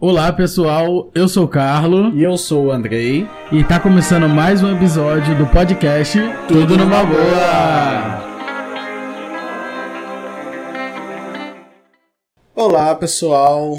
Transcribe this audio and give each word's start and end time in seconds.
Olá 0.00 0.32
pessoal, 0.32 1.10
eu 1.12 1.26
sou 1.28 1.44
o 1.44 1.48
Carlo 1.48 2.16
E 2.16 2.22
eu 2.22 2.36
sou 2.36 2.66
o 2.66 2.70
Andrei. 2.70 3.26
e 3.50 3.64
tá 3.64 3.80
começando 3.80 4.28
mais 4.28 4.62
um 4.62 4.76
episódio 4.76 5.36
do 5.36 5.44
podcast 5.48 6.18
Tudo 6.46 6.76
numa 6.76 7.04
Boa. 7.04 8.28
Olá, 12.54 12.94
pessoal. 12.94 13.76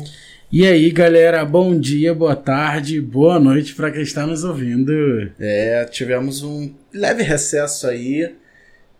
E 0.51 0.65
aí 0.65 0.91
galera, 0.91 1.45
bom 1.45 1.79
dia, 1.79 2.13
boa 2.13 2.35
tarde, 2.35 2.99
boa 2.99 3.39
noite 3.39 3.73
pra 3.73 3.89
quem 3.91 4.01
está 4.01 4.27
nos 4.27 4.43
ouvindo. 4.43 4.91
É, 5.39 5.85
tivemos 5.85 6.43
um 6.43 6.73
leve 6.93 7.23
recesso 7.23 7.87
aí. 7.87 8.35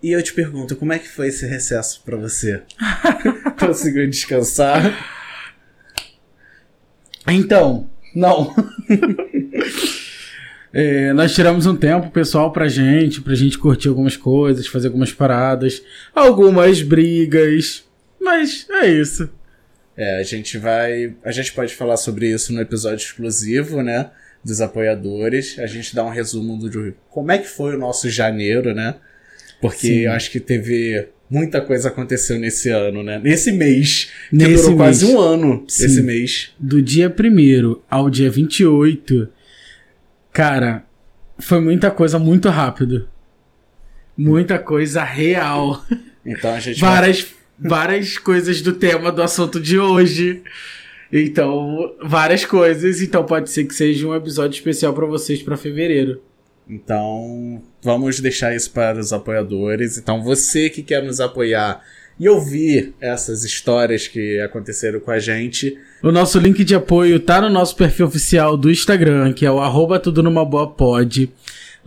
E 0.01 0.11
eu 0.11 0.23
te 0.23 0.33
pergunto, 0.33 0.77
como 0.77 0.93
é 0.93 0.99
que 0.99 1.09
foi 1.09 1.27
esse 1.27 1.45
recesso 1.45 2.01
pra 2.05 2.15
você? 2.15 2.61
Conseguiu 3.59 4.09
descansar? 4.09 5.18
Então, 7.27 7.89
não. 8.15 8.53
É, 10.71 11.11
nós 11.13 11.33
tiramos 11.33 11.65
um 11.65 11.75
tempo 11.75 12.11
pessoal 12.11 12.51
pra 12.51 12.67
gente, 12.67 13.21
pra 13.21 13.33
gente 13.33 13.57
curtir 13.57 13.87
algumas 13.87 14.15
coisas, 14.15 14.67
fazer 14.67 14.87
algumas 14.87 15.11
paradas, 15.11 15.81
algumas 16.13 16.83
brigas, 16.83 17.83
mas 18.21 18.67
é 18.69 18.87
isso. 18.87 19.29
É, 19.97 20.19
a 20.19 20.23
gente 20.23 20.57
vai. 20.57 21.15
A 21.25 21.31
gente 21.31 21.53
pode 21.53 21.75
falar 21.75 21.97
sobre 21.97 22.29
isso 22.31 22.53
no 22.53 22.61
episódio 22.61 23.03
exclusivo, 23.03 23.81
né? 23.81 24.11
Dos 24.43 24.61
apoiadores. 24.61 25.57
A 25.59 25.65
gente 25.65 25.93
dá 25.95 26.05
um 26.05 26.09
resumo 26.09 26.57
do 26.57 26.93
como 27.09 27.31
é 27.31 27.37
que 27.37 27.47
foi 27.47 27.75
o 27.75 27.79
nosso 27.79 28.09
janeiro, 28.09 28.73
né? 28.73 28.95
Porque 29.59 29.87
Sim. 29.87 29.99
eu 30.01 30.11
acho 30.13 30.31
que 30.31 30.39
teve. 30.39 31.07
Muita 31.29 31.61
coisa 31.61 31.89
aconteceu 31.89 32.39
nesse 32.39 32.69
ano, 32.69 33.03
né? 33.03 33.19
Nesse 33.23 33.51
mês. 33.51 34.09
Que 34.29 34.35
Nesse 34.37 34.63
durou 34.63 34.77
quase 34.77 35.05
mês. 35.05 35.15
um 35.15 35.19
ano 35.19 35.63
Sim. 35.67 35.85
esse 35.85 36.01
mês. 36.01 36.49
do 36.59 36.81
dia 36.81 37.07
1 37.07 37.81
ao 37.89 38.09
dia 38.09 38.31
28, 38.31 39.29
cara, 40.33 40.83
foi 41.37 41.59
muita 41.59 41.91
coisa 41.91 42.17
muito 42.17 42.49
rápido. 42.49 43.07
Muita 44.17 44.57
coisa 44.59 45.03
real. 45.03 45.85
Então 46.25 46.53
a 46.53 46.59
gente 46.59 46.81
vai 46.81 46.91
Várias, 46.95 47.27
várias 47.57 48.17
coisas 48.17 48.61
do 48.61 48.73
tema 48.73 49.11
do 49.11 49.21
assunto 49.21 49.59
de 49.59 49.79
hoje. 49.79 50.41
Então, 51.11 51.95
várias 52.03 52.43
coisas. 52.45 53.01
Então, 53.01 53.23
pode 53.25 53.49
ser 53.49 53.65
que 53.65 53.73
seja 53.73 54.07
um 54.07 54.13
episódio 54.15 54.55
especial 54.57 54.93
pra 54.93 55.05
vocês 55.05 55.41
pra 55.41 55.57
fevereiro. 55.57 56.21
Então, 56.69 57.61
vamos 57.81 58.19
deixar 58.19 58.55
isso 58.55 58.69
para 58.71 58.99
os 58.99 59.11
apoiadores. 59.11 59.97
Então, 59.97 60.21
você 60.21 60.69
que 60.69 60.83
quer 60.83 61.03
nos 61.03 61.19
apoiar 61.19 61.81
e 62.19 62.29
ouvir 62.29 62.93
essas 62.99 63.43
histórias 63.43 64.07
que 64.07 64.39
aconteceram 64.41 64.99
com 64.99 65.09
a 65.09 65.19
gente, 65.19 65.77
O 66.03 66.11
nosso 66.11 66.37
link 66.39 66.63
de 66.63 66.75
apoio 66.75 67.19
tá 67.19 67.41
no 67.41 67.49
nosso 67.49 67.75
perfil 67.75 68.05
oficial 68.05 68.55
do 68.55 68.71
Instagram, 68.71 69.33
que 69.33 69.45
é 69.45 69.51
o 69.51 69.59
arroba 69.59 69.99
tudo 69.99 70.21
numa 70.23 70.45
boa. 70.45 70.73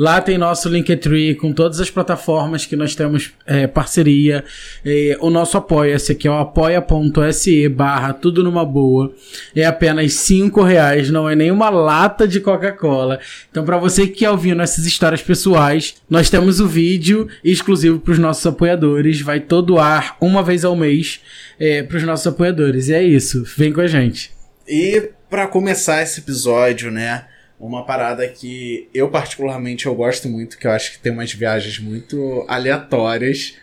Lá 0.03 0.20
tem 0.20 0.36
nosso 0.36 0.69
Linktree 0.69 1.36
com 1.36 1.53
todas 1.53 1.78
as 1.78 1.89
plataformas 1.89 2.67
que 2.67 2.75
nós 2.75 2.92
temos 2.97 3.31
é, 3.47 3.69
parceria. 3.69 4.44
É, 4.84 5.17
o 5.20 5.31
nosso 5.31 5.56
apoia-se, 5.56 6.12
que 6.17 6.27
é 6.27 6.31
o 6.33 6.34
apoia.se 6.34 7.69
barra 7.69 8.12
tudo 8.12 8.42
numa 8.42 8.64
boa. 8.64 9.14
É 9.55 9.64
apenas 9.64 10.14
cinco 10.14 10.61
reais, 10.61 11.09
não 11.09 11.31
é 11.31 11.36
nenhuma 11.36 11.70
lata 11.70 12.27
de 12.27 12.41
Coca-Cola. 12.41 13.20
Então, 13.48 13.64
para 13.64 13.78
você 13.78 14.09
que 14.09 14.14
quer 14.14 14.31
ouvir 14.31 14.56
nossas 14.56 14.86
histórias 14.86 15.22
pessoais, 15.22 15.94
nós 16.11 16.28
temos 16.28 16.59
o 16.59 16.66
vídeo 16.66 17.28
exclusivo 17.44 18.00
para 18.00 18.11
os 18.11 18.19
nossos 18.19 18.44
apoiadores. 18.44 19.20
Vai 19.20 19.39
todo 19.39 19.78
ar 19.78 20.16
uma 20.20 20.42
vez 20.42 20.64
ao 20.64 20.75
mês 20.75 21.20
é, 21.61 21.81
para 21.84 21.98
os 21.98 22.03
nossos 22.03 22.27
apoiadores. 22.27 22.89
E 22.89 22.92
é 22.94 23.05
isso. 23.05 23.44
Vem 23.56 23.72
com 23.72 23.81
a 23.81 23.87
gente. 23.87 24.33
E 24.66 25.11
para 25.31 25.47
começar 25.47 26.03
esse 26.03 26.19
episódio, 26.19 26.91
né, 26.91 27.27
uma 27.63 27.87
parada 27.87 28.27
que 28.27 28.89
eu 28.93 29.09
particularmente 29.09 29.87
eu 29.87 29.95
gosto 29.95 30.29
muito, 30.29 30.59
que 30.59 30.67
eu 30.67 30.73
acho 30.73 30.93
que 30.93 30.99
tem 30.99 31.13
umas 31.13 31.33
viagens 31.33 31.79
muito 31.79 32.45
aleatórias, 32.49 33.55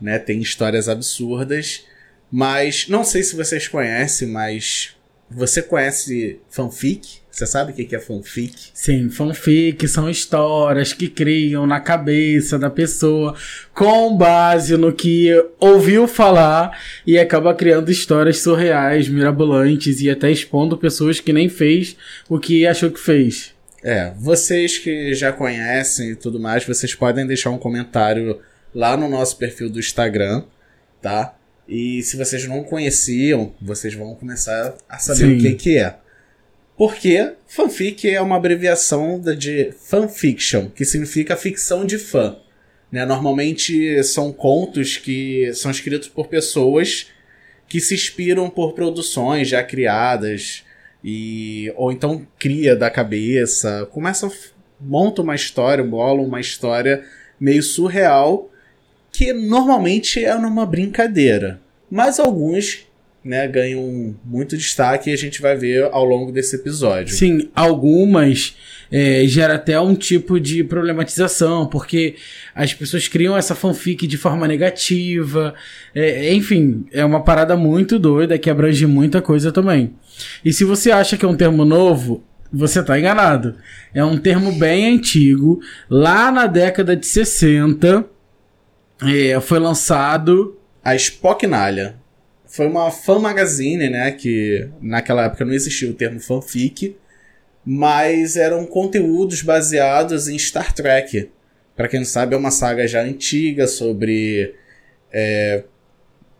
né, 0.00 0.18
tem 0.18 0.40
histórias 0.40 0.88
absurdas, 0.88 1.86
mas 2.30 2.88
não 2.88 3.04
sei 3.04 3.22
se 3.22 3.36
vocês 3.36 3.68
conhecem, 3.68 4.26
mas 4.26 4.95
você 5.30 5.62
conhece 5.62 6.40
fanfic? 6.48 7.18
Você 7.30 7.46
sabe 7.46 7.72
o 7.72 7.74
que 7.74 7.94
é 7.94 7.98
fanfic? 7.98 8.70
Sim, 8.72 9.10
fanfic 9.10 9.86
são 9.86 10.08
histórias 10.08 10.94
que 10.94 11.06
criam 11.06 11.66
na 11.66 11.80
cabeça 11.80 12.58
da 12.58 12.70
pessoa 12.70 13.34
com 13.74 14.16
base 14.16 14.74
no 14.76 14.90
que 14.90 15.30
ouviu 15.60 16.08
falar 16.08 16.80
e 17.06 17.18
acaba 17.18 17.54
criando 17.54 17.90
histórias 17.90 18.38
surreais, 18.38 19.08
mirabolantes 19.08 20.00
e 20.00 20.08
até 20.08 20.30
expondo 20.30 20.78
pessoas 20.78 21.20
que 21.20 21.32
nem 21.32 21.48
fez 21.48 21.96
o 22.26 22.38
que 22.38 22.66
achou 22.66 22.90
que 22.90 23.00
fez. 23.00 23.54
É, 23.84 24.12
vocês 24.16 24.78
que 24.78 25.12
já 25.12 25.30
conhecem 25.30 26.12
e 26.12 26.16
tudo 26.16 26.40
mais, 26.40 26.64
vocês 26.64 26.94
podem 26.94 27.26
deixar 27.26 27.50
um 27.50 27.58
comentário 27.58 28.40
lá 28.74 28.96
no 28.96 29.08
nosso 29.08 29.36
perfil 29.36 29.68
do 29.68 29.78
Instagram, 29.78 30.42
tá? 31.02 31.35
E 31.68 32.02
se 32.02 32.16
vocês 32.16 32.46
não 32.46 32.62
conheciam, 32.62 33.52
vocês 33.60 33.94
vão 33.94 34.14
começar 34.14 34.76
a 34.88 34.98
saber 34.98 35.26
Sim. 35.26 35.36
o 35.36 35.40
que 35.40 35.54
que 35.54 35.78
é. 35.78 35.96
Porque 36.76 37.32
fanfic 37.46 38.08
é 38.08 38.20
uma 38.20 38.36
abreviação 38.36 39.20
de 39.20 39.72
fanfiction, 39.80 40.68
que 40.68 40.84
significa 40.84 41.36
ficção 41.36 41.84
de 41.84 41.98
fã. 41.98 42.36
Né? 42.92 43.04
Normalmente 43.04 44.02
são 44.04 44.32
contos 44.32 44.96
que 44.96 45.52
são 45.54 45.70
escritos 45.70 46.08
por 46.08 46.28
pessoas 46.28 47.08
que 47.68 47.80
se 47.80 47.94
inspiram 47.94 48.48
por 48.48 48.74
produções 48.74 49.48
já 49.48 49.62
criadas 49.62 50.64
e 51.02 51.72
ou 51.76 51.90
então 51.90 52.26
cria 52.38 52.76
da 52.76 52.90
cabeça, 52.90 53.86
começa 53.90 54.30
monta 54.80 55.22
uma 55.22 55.34
história, 55.34 55.82
bola 55.82 56.20
uma 56.20 56.40
história 56.40 57.04
meio 57.40 57.62
surreal 57.62 58.50
que 59.16 59.32
normalmente 59.32 60.22
é 60.22 60.34
numa 60.36 60.66
brincadeira. 60.66 61.58
Mas 61.90 62.20
alguns, 62.20 62.86
né, 63.24 63.48
ganham 63.48 64.14
muito 64.22 64.58
destaque 64.58 65.08
e 65.08 65.12
a 65.14 65.16
gente 65.16 65.40
vai 65.40 65.56
ver 65.56 65.84
ao 65.90 66.04
longo 66.04 66.30
desse 66.30 66.56
episódio. 66.56 67.14
Sim, 67.14 67.48
algumas 67.54 68.54
é, 68.92 69.24
gera 69.26 69.54
até 69.54 69.80
um 69.80 69.94
tipo 69.94 70.38
de 70.38 70.62
problematização, 70.62 71.66
porque 71.66 72.16
as 72.54 72.74
pessoas 72.74 73.08
criam 73.08 73.34
essa 73.34 73.54
fanfic 73.54 74.06
de 74.06 74.18
forma 74.18 74.46
negativa. 74.46 75.54
É, 75.94 76.34
enfim, 76.34 76.84
é 76.92 77.02
uma 77.02 77.24
parada 77.24 77.56
muito 77.56 77.98
doida 77.98 78.36
que 78.36 78.50
abrange 78.50 78.84
muita 78.84 79.22
coisa 79.22 79.50
também. 79.50 79.94
E 80.44 80.52
se 80.52 80.62
você 80.62 80.90
acha 80.90 81.16
que 81.16 81.24
é 81.24 81.28
um 81.28 81.36
termo 81.36 81.64
novo, 81.64 82.22
você 82.52 82.82
tá 82.82 82.98
enganado. 82.98 83.54
É 83.94 84.04
um 84.04 84.18
termo 84.18 84.52
bem 84.52 84.94
antigo, 84.94 85.58
lá 85.88 86.30
na 86.30 86.46
década 86.46 86.94
de 86.94 87.06
60. 87.06 88.14
É, 89.02 89.40
foi 89.40 89.58
lançado. 89.58 90.58
A 90.84 90.94
Spocknalha 90.94 91.96
foi 92.46 92.66
uma 92.66 92.90
fan 92.90 93.18
magazine, 93.18 93.88
né, 93.90 94.12
que 94.12 94.68
naquela 94.80 95.24
época 95.24 95.44
não 95.44 95.52
existia 95.52 95.90
o 95.90 95.94
termo 95.94 96.20
fanfic, 96.20 96.96
mas 97.64 98.36
eram 98.36 98.64
conteúdos 98.64 99.42
baseados 99.42 100.28
em 100.28 100.38
Star 100.38 100.72
Trek. 100.72 101.28
Pra 101.74 101.88
quem 101.88 102.00
não 102.00 102.06
sabe, 102.06 102.34
é 102.34 102.38
uma 102.38 102.50
saga 102.50 102.86
já 102.86 103.02
antiga 103.02 103.66
sobre 103.66 104.54
é, 105.12 105.64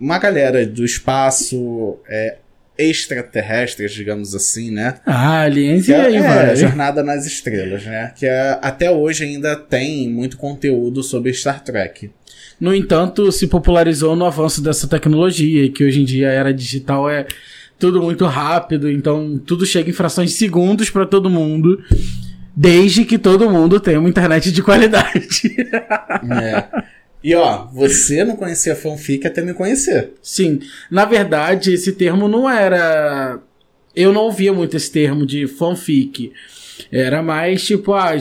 uma 0.00 0.19
galera 0.19 0.65
do 0.65 0.84
espaço 0.84 1.99
é, 2.09 2.37
extraterrestres, 2.78 3.93
digamos 3.93 4.34
assim, 4.34 4.71
né? 4.71 5.00
Aliens 5.05 5.87
Que 5.87 5.93
e 5.93 5.95
é, 5.95 6.00
aí 6.00 6.16
é, 6.16 6.22
vai. 6.22 6.56
Jornada 6.56 7.03
nas 7.03 7.27
Estrelas, 7.27 7.84
né? 7.84 8.12
Que 8.16 8.27
é, 8.27 8.59
até 8.62 8.91
hoje 8.91 9.25
ainda 9.25 9.56
tem 9.56 10.09
muito 10.09 10.37
conteúdo 10.37 11.03
sobre 11.03 11.33
Star 11.34 11.62
Trek. 11.62 12.11
No 12.61 12.75
entanto, 12.75 13.31
se 13.31 13.47
popularizou 13.47 14.17
no 14.17 14.25
avanço 14.25 14.62
dessa 14.62 14.89
tecnologia, 14.89 15.71
que 15.71 15.84
hoje 15.84 16.00
em 16.00 16.05
dia 16.05 16.31
a 16.31 16.33
era 16.33 16.55
digital 16.55 17.09
é 17.09 17.27
tudo 17.78 18.03
muito 18.03 18.25
rápido, 18.25 18.91
então 18.91 19.39
tudo 19.39 19.67
chega 19.67 19.91
em 19.91 19.93
frações 19.93 20.31
de 20.31 20.37
segundos 20.37 20.89
para 20.89 21.04
todo 21.04 21.28
mundo, 21.28 21.83
desde 22.57 23.04
que 23.04 23.19
todo 23.19 23.51
mundo 23.51 23.78
tenha 23.78 24.01
uma 24.01 24.09
internet 24.09 24.51
de 24.51 24.63
qualidade. 24.63 25.54
É. 26.28 26.97
E 27.22 27.34
ó, 27.34 27.66
você 27.72 28.25
não 28.25 28.36
conhecia 28.36 28.77
fanfic 28.77 29.27
até 29.27 29.42
me 29.42 29.53
conhecer. 29.53 30.13
Sim, 30.22 30.60
na 30.91 31.04
verdade, 31.04 31.75
esse 31.75 31.92
termo 31.92 32.28
não 32.28 32.48
era. 32.48 33.41
Eu 33.95 34.13
não 34.13 34.22
ouvia 34.22 34.53
muito 34.53 34.77
esse 34.77 34.91
termo 34.91 35.27
de 35.27 35.47
fanfic. 35.47 36.33
Era 36.91 37.22
mais 37.22 37.65
tipo, 37.65 37.92
ah, 37.95 38.13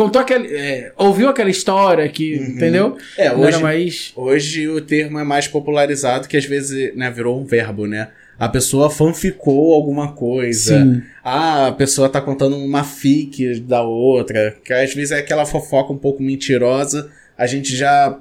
contou 0.00 0.22
aquele. 0.22 0.48
é, 0.54 0.92
ouviu 0.96 1.28
aquela 1.28 1.50
história 1.50 2.08
que. 2.08 2.38
Uhum. 2.38 2.44
Entendeu? 2.46 2.96
É, 3.18 3.32
hoje, 3.32 3.62
mais. 3.62 4.12
hoje 4.16 4.68
o 4.68 4.80
termo 4.80 5.18
é 5.18 5.24
mais 5.24 5.46
popularizado 5.46 6.26
que 6.26 6.36
às 6.36 6.44
vezes 6.44 6.94
né, 6.96 7.10
virou 7.10 7.38
um 7.38 7.44
verbo, 7.44 7.86
né? 7.86 8.08
A 8.38 8.48
pessoa 8.48 8.88
fanficou 8.88 9.74
alguma 9.74 10.12
coisa. 10.12 10.82
Sim. 10.82 11.02
Ah, 11.22 11.66
a 11.66 11.72
pessoa 11.72 12.08
tá 12.08 12.22
contando 12.22 12.56
uma 12.56 12.82
fic 12.84 13.60
da 13.60 13.82
outra. 13.82 14.56
Que 14.64 14.72
às 14.72 14.94
vezes 14.94 15.10
é 15.12 15.18
aquela 15.18 15.44
fofoca 15.44 15.92
um 15.92 15.98
pouco 15.98 16.22
mentirosa. 16.22 17.10
A 17.36 17.46
gente 17.46 17.76
já 17.76 18.18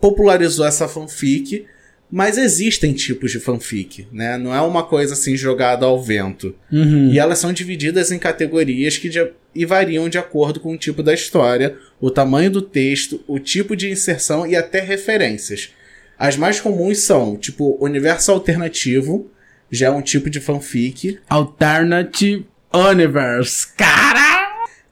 popularizou 0.00 0.66
essa 0.66 0.88
fanfic 0.88 1.66
Mas 2.10 2.38
existem 2.38 2.92
tipos 2.94 3.30
de 3.30 3.38
fanfic, 3.38 4.06
né? 4.10 4.38
Não 4.38 4.54
é 4.54 4.60
uma 4.62 4.82
coisa 4.82 5.12
assim 5.12 5.36
jogada 5.36 5.84
ao 5.86 6.02
vento. 6.02 6.54
Uhum. 6.72 7.10
E 7.12 7.18
elas 7.18 7.38
são 7.38 7.52
divididas 7.52 8.10
em 8.10 8.18
categorias 8.18 8.96
que 8.96 9.08
de- 9.08 9.30
e 9.54 9.64
variam 9.66 10.08
de 10.08 10.18
acordo 10.18 10.60
com 10.60 10.72
o 10.74 10.78
tipo 10.78 11.02
da 11.02 11.12
história, 11.14 11.76
o 12.00 12.10
tamanho 12.10 12.50
do 12.50 12.62
texto, 12.62 13.22
o 13.26 13.38
tipo 13.38 13.74
de 13.74 13.90
inserção 13.90 14.46
e 14.46 14.54
até 14.56 14.80
referências. 14.80 15.70
As 16.18 16.36
mais 16.36 16.60
comuns 16.60 16.98
são, 16.98 17.36
tipo, 17.36 17.76
universo 17.82 18.30
alternativo, 18.30 19.30
já 19.70 19.86
é 19.86 19.90
um 19.90 20.02
tipo 20.02 20.28
de 20.30 20.40
fanfic, 20.40 21.18
Alternative 21.28 22.46
Universe. 22.72 23.68
Cara! 23.76 24.30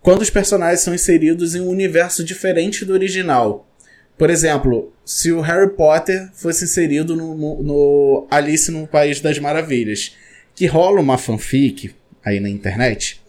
quando 0.01 0.23
os 0.23 0.31
personagens 0.31 0.81
são 0.81 0.95
inseridos 0.95 1.55
em 1.55 1.61
um 1.61 1.69
universo 1.69 2.25
diferente 2.25 2.85
do 2.85 2.93
original. 2.95 3.69
Por 4.17 4.31
exemplo, 4.31 4.93
se 5.05 5.31
o 5.31 5.41
Harry 5.41 5.71
Potter 5.71 6.31
fosse 6.33 6.65
inserido 6.65 7.15
no, 7.15 7.35
no- 7.37 7.63
no 7.63 8.27
Alice 8.31 8.71
no 8.71 8.87
País 8.87 9.21
das 9.21 9.39
Maravilhas, 9.39 10.17
que 10.55 10.67
rola 10.67 11.01
uma 11.01 11.19
fanfic 11.19 11.95
aí 12.25 12.41
na 12.41 12.49
internet, 12.49 13.21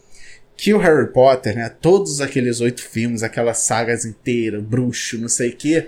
que 0.62 0.74
o 0.74 0.78
Harry 0.78 1.08
Potter, 1.14 1.56
né, 1.56 1.70
todos 1.82 2.20
aqueles 2.20 2.60
oito 2.60 2.82
filmes, 2.82 3.24
aquelas 3.24 3.60
sagas 3.60 4.04
inteiras, 4.04 4.62
bruxo, 4.62 5.18
não 5.18 5.30
sei 5.30 5.52
o 5.52 5.56
que, 5.56 5.86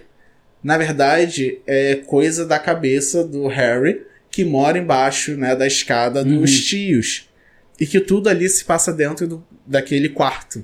na 0.64 0.78
verdade 0.78 1.60
é 1.68 1.96
coisa 1.96 2.46
da 2.46 2.58
cabeça 2.58 3.22
do 3.24 3.48
Harry 3.48 4.04
que 4.30 4.46
mora 4.46 4.78
embaixo, 4.78 5.36
né, 5.36 5.54
da 5.58 5.68
escada 5.68 6.24
dos 6.24 6.64
tios. 6.66 7.30
E 7.78 7.86
que 7.86 8.00
tudo 8.00 8.30
ali 8.30 8.48
se 8.48 8.64
passa 8.64 8.94
dentro 8.94 9.28
do- 9.28 9.46
daquele 9.68 10.08
quarto. 10.08 10.64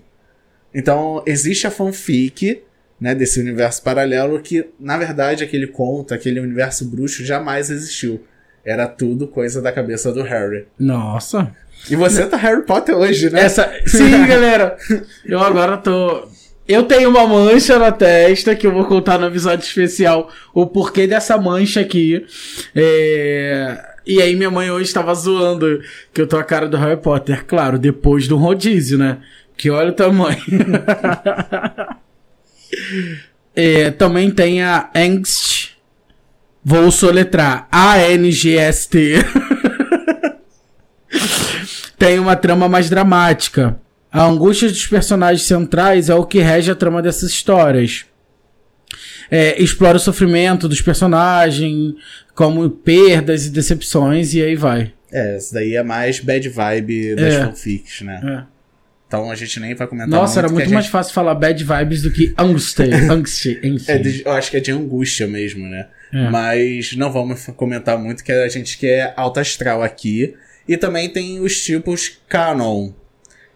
Então, 0.73 1.21
existe 1.25 1.67
a 1.67 1.71
fanfic, 1.71 2.61
né, 3.01 3.13
desse 3.13 3.41
universo 3.41 3.83
paralelo 3.83 4.39
que, 4.41 4.69
na 4.79 4.97
verdade, 4.97 5.43
aquele 5.43 5.67
conto, 5.67 6.13
aquele 6.13 6.39
universo 6.39 6.85
bruxo 6.85 7.25
jamais 7.25 7.69
existiu. 7.69 8.23
Era 8.67 8.85
tudo 8.85 9.27
coisa 9.29 9.61
da 9.61 9.71
cabeça 9.71 10.11
do 10.11 10.21
Harry. 10.23 10.67
Nossa. 10.77 11.55
E 11.89 11.95
você 11.95 12.25
tá 12.25 12.35
Harry 12.35 12.63
Potter 12.65 12.97
hoje, 12.97 13.29
né? 13.29 13.39
Essa. 13.45 13.71
Sim, 13.85 14.11
galera. 14.27 14.75
Eu 15.25 15.39
agora 15.39 15.77
tô. 15.77 16.27
Eu 16.67 16.83
tenho 16.83 17.09
uma 17.09 17.25
mancha 17.25 17.79
na 17.79 17.93
testa 17.93 18.53
que 18.53 18.67
eu 18.67 18.73
vou 18.73 18.83
contar 18.83 19.17
no 19.17 19.27
episódio 19.27 19.63
especial 19.63 20.29
o 20.53 20.65
porquê 20.65 21.07
dessa 21.07 21.37
mancha 21.37 21.79
aqui. 21.79 22.25
É, 22.75 23.81
E 24.05 24.21
aí 24.21 24.35
minha 24.35 24.51
mãe 24.51 24.69
hoje 24.69 24.93
tava 24.93 25.15
zoando 25.15 25.79
que 26.13 26.19
eu 26.19 26.27
tô 26.27 26.35
a 26.37 26.43
cara 26.43 26.67
do 26.67 26.75
Harry 26.75 26.99
Potter. 26.99 27.45
Claro, 27.45 27.79
depois 27.79 28.27
do 28.27 28.35
rodízio, 28.35 28.97
né? 28.97 29.19
Que 29.55 29.69
olha 29.69 29.91
o 29.91 29.95
tamanho. 29.95 30.43
É, 33.55 33.89
também 33.89 34.29
tem 34.29 34.61
a 34.61 34.87
Angst. 34.95 35.76
Vou 36.69 36.91
soletrar. 36.91 37.65
A-N-G-S-T. 37.71 39.13
tem 41.97 42.19
uma 42.19 42.35
trama 42.35 42.67
mais 42.67 42.89
dramática. 42.89 43.79
A 44.11 44.25
angústia 44.25 44.67
dos 44.67 44.85
personagens 44.85 45.43
centrais 45.47 46.09
é 46.09 46.15
o 46.15 46.25
que 46.25 46.39
rege 46.39 46.69
a 46.69 46.75
trama 46.75 47.01
dessas 47.01 47.29
histórias. 47.29 48.05
É, 49.31 49.61
explora 49.63 49.95
o 49.95 49.99
sofrimento 49.99 50.67
dos 50.67 50.81
personagens, 50.81 51.93
como 52.35 52.69
perdas 52.69 53.45
e 53.45 53.49
decepções, 53.49 54.33
e 54.33 54.41
aí 54.41 54.55
vai. 54.57 54.91
É, 55.09 55.37
isso 55.37 55.53
daí 55.53 55.73
é 55.73 55.83
mais 55.83 56.19
bad 56.19 56.49
vibe 56.49 57.15
das 57.15 57.33
É. 57.33 57.45
fanfics, 57.45 58.01
né? 58.01 58.19
É. 58.23 58.57
Então 59.07 59.31
a 59.31 59.35
gente 59.35 59.57
nem 59.61 59.73
vai 59.73 59.87
comentar 59.87 60.09
Nossa, 60.19 60.39
era 60.41 60.49
que 60.49 60.53
muito 60.53 60.67
a 60.67 60.73
mais 60.73 60.83
gente- 60.85 60.91
fácil 60.91 61.13
falar 61.13 61.33
bad 61.33 61.63
vibes 61.63 62.01
do 62.01 62.11
que 62.11 62.33
angst. 62.37 62.77
angst, 63.09 63.45
enfim. 63.63 63.85
É 63.89 64.01
eu 64.25 64.31
acho 64.33 64.51
que 64.51 64.57
é 64.57 64.59
de 64.59 64.71
angústia 64.73 65.25
mesmo, 65.27 65.65
né? 65.65 65.87
É. 66.13 66.29
Mas 66.29 66.95
não 66.95 67.11
vamos 67.11 67.45
comentar 67.55 67.97
muito, 67.97 68.23
que 68.23 68.31
a 68.31 68.47
gente 68.47 68.77
quer 68.77 69.13
alta 69.15 69.41
astral 69.41 69.83
aqui. 69.83 70.35
E 70.67 70.77
também 70.77 71.09
tem 71.09 71.39
os 71.39 71.61
tipos 71.61 72.19
canon, 72.27 72.91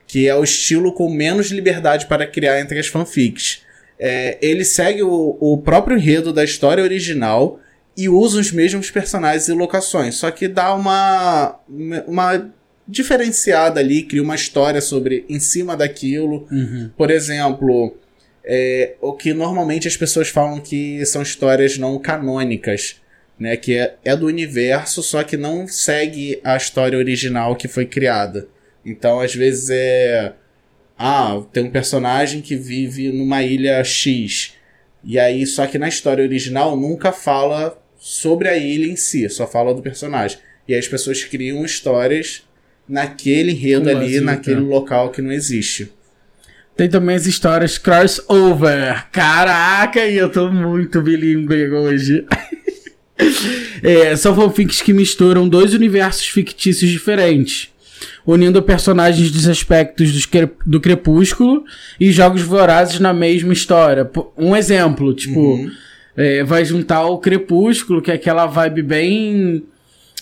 que 0.07 0.27
é 0.27 0.35
o 0.35 0.43
estilo 0.43 0.93
com 0.93 1.09
menos 1.09 1.51
liberdade 1.51 2.05
para 2.05 2.25
criar 2.25 2.59
entre 2.59 2.79
as 2.79 2.87
fanfics. 2.87 3.63
É, 3.99 4.37
ele 4.41 4.65
segue 4.65 5.03
o, 5.03 5.37
o 5.39 5.57
próprio 5.57 5.97
enredo 5.97 6.33
da 6.33 6.43
história 6.43 6.83
original 6.83 7.59
e 7.95 8.09
usa 8.09 8.39
os 8.39 8.51
mesmos 8.51 8.89
personagens 8.89 9.47
e 9.47 9.53
locações, 9.53 10.15
só 10.15 10.31
que 10.31 10.47
dá 10.47 10.73
uma, 10.73 11.59
uma 12.07 12.51
diferenciada 12.87 13.79
ali, 13.79 14.03
cria 14.03 14.23
uma 14.23 14.35
história 14.35 14.81
sobre 14.81 15.25
em 15.29 15.39
cima 15.39 15.77
daquilo. 15.77 16.47
Uhum. 16.51 16.89
Por 16.97 17.11
exemplo, 17.11 17.95
é, 18.43 18.95
o 19.01 19.13
que 19.13 19.33
normalmente 19.33 19.87
as 19.87 19.95
pessoas 19.95 20.29
falam 20.29 20.59
que 20.59 21.05
são 21.05 21.21
histórias 21.21 21.77
não 21.77 21.99
canônicas, 21.99 23.01
né? 23.39 23.55
Que 23.57 23.77
é, 23.77 23.95
é 24.03 24.15
do 24.15 24.27
universo, 24.27 25.01
só 25.03 25.23
que 25.23 25.37
não 25.37 25.67
segue 25.67 26.39
a 26.43 26.55
história 26.55 26.97
original 26.97 27.55
que 27.55 27.67
foi 27.67 27.85
criada. 27.85 28.47
Então, 28.85 29.19
às 29.19 29.33
vezes 29.33 29.69
é. 29.69 30.33
Ah, 30.97 31.41
tem 31.51 31.63
um 31.63 31.71
personagem 31.71 32.41
que 32.41 32.55
vive 32.55 33.11
numa 33.11 33.41
ilha 33.41 33.83
X. 33.83 34.53
E 35.03 35.17
aí, 35.17 35.47
só 35.47 35.65
que 35.65 35.79
na 35.79 35.87
história 35.87 36.23
original 36.23 36.77
nunca 36.77 37.11
fala 37.11 37.81
sobre 37.97 38.47
a 38.47 38.57
ilha 38.57 38.85
em 38.85 38.95
si, 38.95 39.27
só 39.29 39.47
fala 39.47 39.73
do 39.73 39.81
personagem. 39.81 40.37
E 40.67 40.73
aí 40.73 40.79
as 40.79 40.87
pessoas 40.87 41.23
criam 41.23 41.65
histórias 41.65 42.43
naquele 42.87 43.51
enredo 43.51 43.89
ali, 43.89 44.19
naquele 44.19 44.57
é. 44.57 44.63
local 44.63 45.09
que 45.09 45.21
não 45.21 45.31
existe. 45.31 45.91
Tem 46.75 46.89
também 46.89 47.15
as 47.15 47.25
histórias 47.27 47.77
crossover. 47.77 49.05
Caraca, 49.11 50.05
e 50.05 50.17
eu 50.17 50.29
tô 50.29 50.49
muito 50.51 51.01
bilíngue 51.01 51.69
hoje. 51.69 52.25
É, 53.83 54.15
são 54.15 54.35
fanfics 54.35 54.81
que 54.81 54.91
misturam 54.93 55.47
dois 55.47 55.75
universos 55.75 56.25
fictícios 56.27 56.89
diferentes, 56.89 57.69
unindo 58.25 58.61
personagens 58.63 59.29
dos 59.31 59.47
aspectos 59.47 60.11
dos 60.11 60.25
cre- 60.25 60.49
do 60.65 60.79
Crepúsculo 60.79 61.63
e 61.99 62.11
jogos 62.11 62.41
vorazes 62.41 62.99
na 62.99 63.13
mesma 63.13 63.53
história. 63.53 64.09
Um 64.35 64.55
exemplo, 64.55 65.13
tipo, 65.13 65.39
Uhum. 65.39 65.71
é, 66.17 66.43
vai 66.43 66.65
juntar 66.65 67.05
o 67.05 67.19
Crepúsculo, 67.19 68.01
que 68.01 68.09
é 68.09 68.15
aquela 68.15 68.47
vibe 68.47 68.81
bem. 68.81 69.63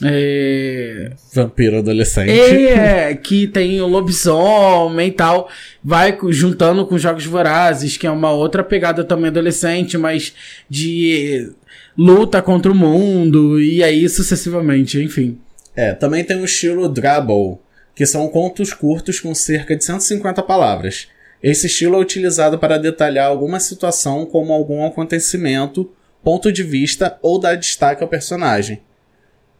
É, 0.03 1.11
Vampiro 1.33 1.79
adolescente. 1.79 2.31
é, 2.67 3.13
que 3.15 3.47
tem 3.47 3.81
o 3.81 3.87
lobisomem 3.87 5.09
e 5.09 5.11
tal. 5.11 5.49
Vai 5.83 6.17
juntando 6.29 6.85
com 6.85 6.97
Jogos 6.97 7.25
Vorazes, 7.25 7.97
que 7.97 8.07
é 8.07 8.11
uma 8.11 8.31
outra 8.31 8.63
pegada 8.63 9.03
também 9.03 9.27
adolescente, 9.27 9.97
mas 9.97 10.33
de 10.69 11.51
luta 11.97 12.41
contra 12.41 12.71
o 12.71 12.75
mundo, 12.75 13.59
e 13.61 13.83
aí 13.83 14.07
sucessivamente, 14.07 15.01
enfim. 15.01 15.37
É, 15.75 15.93
também 15.93 16.23
tem 16.23 16.37
o 16.37 16.45
estilo 16.45 16.87
Drabble, 16.87 17.57
que 17.93 18.05
são 18.05 18.27
contos 18.29 18.73
curtos 18.73 19.19
com 19.19 19.35
cerca 19.35 19.75
de 19.75 19.83
150 19.83 20.41
palavras. 20.43 21.07
Esse 21.41 21.67
estilo 21.67 21.95
é 21.95 21.99
utilizado 21.99 22.57
para 22.57 22.77
detalhar 22.77 23.27
alguma 23.27 23.59
situação 23.59 24.25
como 24.25 24.53
algum 24.53 24.85
acontecimento, 24.85 25.89
ponto 26.23 26.51
de 26.51 26.63
vista 26.63 27.17
ou 27.21 27.39
dar 27.39 27.55
destaque 27.55 28.03
ao 28.03 28.09
personagem. 28.09 28.81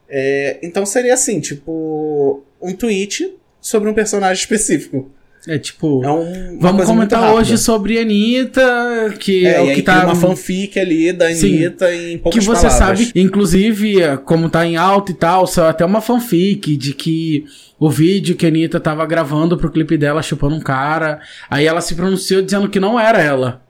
É, 0.10 0.60
então 0.63 0.86
seria 0.86 1.13
assim, 1.13 1.39
tipo, 1.39 2.44
um 2.62 2.74
tweet 2.74 3.36
sobre 3.62 3.89
um 3.89 3.94
personagem 3.94 4.42
específico. 4.42 5.12
É 5.48 5.58
tipo. 5.58 6.04
É 6.04 6.12
um, 6.12 6.60
Vamos 6.60 6.86
comentar 6.86 7.34
hoje 7.34 7.58
sobre 7.58 7.98
a 7.98 8.01
Anitta, 8.01 9.16
que 9.20 9.46
É, 9.46 9.56
é, 9.56 9.62
o 9.62 9.74
que 9.74 9.82
tá. 9.82 10.04
uma 10.04 10.16
fanfic 10.16 10.78
ali 10.78 11.13
da 11.13 11.34
Sim. 11.34 11.56
Anitta 11.60 11.96
em 11.96 12.18
que 12.18 12.24
poucas 12.24 12.46
você 12.46 12.68
palavras. 12.68 13.00
sabe, 13.08 13.12
inclusive, 13.20 14.01
é, 14.01 14.18
como 14.18 14.50
tá 14.50 14.66
em 14.66 14.75
alta 14.75 15.12
e 15.12 15.16
tal, 15.16 15.48
saiu 15.48 15.68
até 15.70 15.86
uma 15.86 16.01
fanfic 16.01 16.75
de 16.75 16.94
que 16.94 17.46
o 17.80 17.89
vídeo 17.89 18.36
que 18.36 18.46
a 18.46 18.50
Anitta 18.50 18.82
tava 18.82 19.06
gravando 19.06 19.58
pro 19.58 19.72
clipe 19.72 19.98
dela 19.98 20.22
chupando 20.22 20.56
um 20.56 20.60
cara, 20.60 21.22
aí 21.50 21.66
ela 21.66 21.80
se 21.80 21.96
pronunciou 21.96 22.42
dizendo 22.42 22.68
que 22.68 22.80
não 22.80 23.00
era 23.00 23.22
ela. 23.22 23.62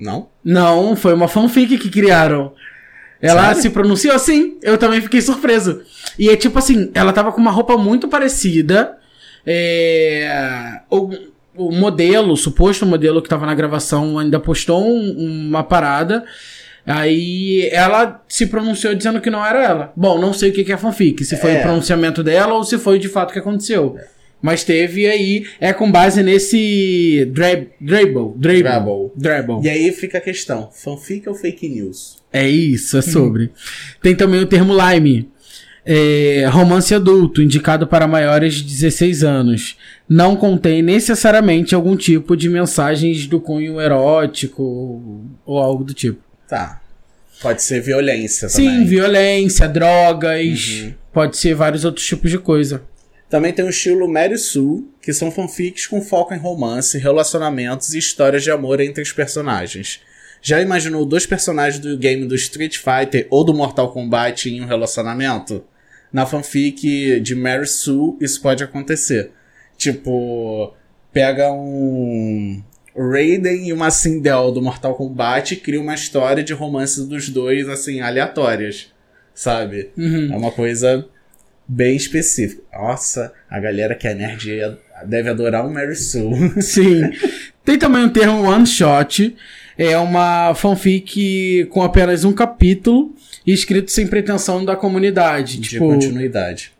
Não? 0.00 0.28
Não, 0.44 0.96
foi 0.96 1.14
uma 1.14 1.28
fanfic 1.28 1.78
que 1.78 1.88
criaram. 1.90 2.52
Ela 3.22 3.46
Sério? 3.46 3.62
se 3.62 3.70
pronunciou 3.70 4.14
assim, 4.14 4.56
eu 4.62 4.76
também 4.76 5.00
fiquei 5.00 5.20
surpreso. 5.22 5.80
E 6.18 6.28
é 6.28 6.36
tipo 6.36 6.58
assim, 6.58 6.90
ela 6.92 7.12
tava 7.12 7.30
com 7.32 7.40
uma 7.40 7.52
roupa 7.52 7.78
muito 7.78 8.08
parecida. 8.08 8.98
é, 9.46 10.80
o, 10.90 11.10
o 11.56 11.72
modelo, 11.72 12.32
o 12.32 12.36
suposto 12.36 12.84
modelo 12.86 13.20
que 13.22 13.28
tava 13.28 13.46
na 13.46 13.54
gravação 13.54 14.18
ainda 14.18 14.38
postou 14.40 14.82
um- 14.84 15.46
uma 15.48 15.62
parada. 15.62 16.24
Aí 16.86 17.68
ela 17.70 18.22
se 18.28 18.46
pronunciou 18.46 18.94
dizendo 18.94 19.20
que 19.20 19.30
não 19.30 19.44
era 19.44 19.62
ela. 19.64 19.92
Bom, 19.96 20.18
não 20.18 20.32
sei 20.32 20.50
o 20.50 20.52
que 20.52 20.72
é 20.72 20.76
fanfic, 20.76 21.24
se 21.24 21.36
foi 21.36 21.52
É. 21.52 21.58
o 21.58 21.62
pronunciamento 21.62 22.22
dela 22.24 22.54
ou 22.54 22.64
se 22.64 22.76
foi 22.78 22.98
de 22.98 23.08
fato 23.08 23.30
o 23.30 23.32
que 23.32 23.38
aconteceu. 23.38 23.96
Mas 24.40 24.64
teve 24.64 25.06
aí, 25.06 25.46
é 25.60 25.72
com 25.72 25.90
base 25.90 26.22
nesse 26.22 27.24
Drab- 27.32 27.68
Drabble. 27.80 28.32
Drabble. 28.36 28.62
Drabble. 28.62 29.10
Drabble. 29.16 29.60
E 29.64 29.68
aí 29.70 29.92
fica 29.92 30.18
a 30.18 30.20
questão, 30.20 30.68
fanfic 30.72 31.28
ou 31.28 31.34
fake 31.36 31.68
news? 31.68 32.21
É 32.32 32.48
isso, 32.48 32.96
é 32.96 33.02
sobre. 33.02 33.50
Tem 34.00 34.14
também 34.16 34.40
o 34.40 34.46
termo 34.46 34.74
Lime. 34.74 35.30
É, 35.84 36.46
romance 36.48 36.94
adulto, 36.94 37.42
indicado 37.42 37.86
para 37.88 38.06
maiores 38.06 38.54
de 38.54 38.62
16 38.62 39.24
anos. 39.24 39.76
Não 40.08 40.36
contém 40.36 40.80
necessariamente 40.80 41.74
algum 41.74 41.96
tipo 41.96 42.36
de 42.36 42.48
mensagens 42.48 43.26
do 43.26 43.40
cunho 43.40 43.80
erótico 43.80 45.28
ou 45.44 45.58
algo 45.58 45.82
do 45.84 45.92
tipo. 45.92 46.20
Tá. 46.48 46.80
Pode 47.40 47.62
ser 47.64 47.80
violência 47.80 48.48
Sim, 48.48 48.66
também. 48.66 48.84
violência, 48.86 49.68
drogas, 49.68 50.68
Uhum. 50.84 50.94
pode 51.12 51.36
ser 51.36 51.54
vários 51.56 51.84
outros 51.84 52.06
tipos 52.06 52.30
de 52.30 52.38
coisa. 52.38 52.82
Também 53.28 53.52
tem 53.52 53.64
o 53.64 53.70
estilo 53.70 54.06
Mary 54.08 54.38
Sue, 54.38 54.84
que 55.02 55.12
são 55.12 55.32
fanfics 55.32 55.86
com 55.88 56.00
foco 56.00 56.32
em 56.34 56.38
romance, 56.38 56.96
relacionamentos 56.98 57.94
e 57.94 57.98
histórias 57.98 58.44
de 58.44 58.50
amor 58.52 58.78
entre 58.80 59.02
os 59.02 59.10
personagens. 59.10 60.00
Já 60.42 60.60
imaginou 60.60 61.06
dois 61.06 61.24
personagens 61.24 61.80
do 61.80 61.96
game 61.96 62.26
do 62.26 62.34
Street 62.34 62.76
Fighter 62.76 63.28
ou 63.30 63.44
do 63.44 63.54
Mortal 63.54 63.92
Kombat 63.92 64.50
em 64.50 64.60
um 64.60 64.66
relacionamento? 64.66 65.64
Na 66.12 66.26
fanfic 66.26 67.20
de 67.20 67.34
Mary 67.36 67.66
Sue, 67.66 68.16
isso 68.20 68.42
pode 68.42 68.64
acontecer. 68.64 69.30
Tipo, 69.78 70.74
pega 71.12 71.52
um 71.52 72.60
Raiden 72.94 73.68
e 73.68 73.72
uma 73.72 73.90
Sindel 73.90 74.50
do 74.50 74.60
Mortal 74.60 74.96
Kombat 74.96 75.54
e 75.54 75.56
cria 75.58 75.80
uma 75.80 75.94
história 75.94 76.42
de 76.42 76.52
romance 76.52 77.06
dos 77.06 77.28
dois, 77.28 77.68
assim, 77.68 78.00
aleatórias. 78.00 78.92
Sabe? 79.32 79.90
Uhum. 79.96 80.28
É 80.32 80.36
uma 80.36 80.50
coisa 80.50 81.08
bem 81.68 81.96
específica. 81.96 82.62
Nossa, 82.72 83.32
a 83.48 83.60
galera 83.60 83.94
que 83.94 84.08
é 84.08 84.14
nerd 84.14 84.76
deve 85.06 85.30
adorar 85.30 85.64
o 85.64 85.72
Mary 85.72 85.96
Sue. 85.96 86.60
Sim. 86.60 87.00
Tem 87.64 87.78
também 87.78 88.04
o 88.04 88.10
termo 88.10 88.42
one 88.42 88.66
shot. 88.66 89.36
É 89.76 89.96
uma 89.96 90.54
fanfic 90.54 91.66
com 91.70 91.82
apenas 91.82 92.24
um 92.24 92.32
capítulo 92.32 93.14
e 93.46 93.52
escrito 93.52 93.90
sem 93.90 94.06
pretensão 94.06 94.64
da 94.64 94.76
comunidade. 94.76 95.58
De 95.58 95.70
tipo, 95.70 95.86
continuidade. 95.86 96.72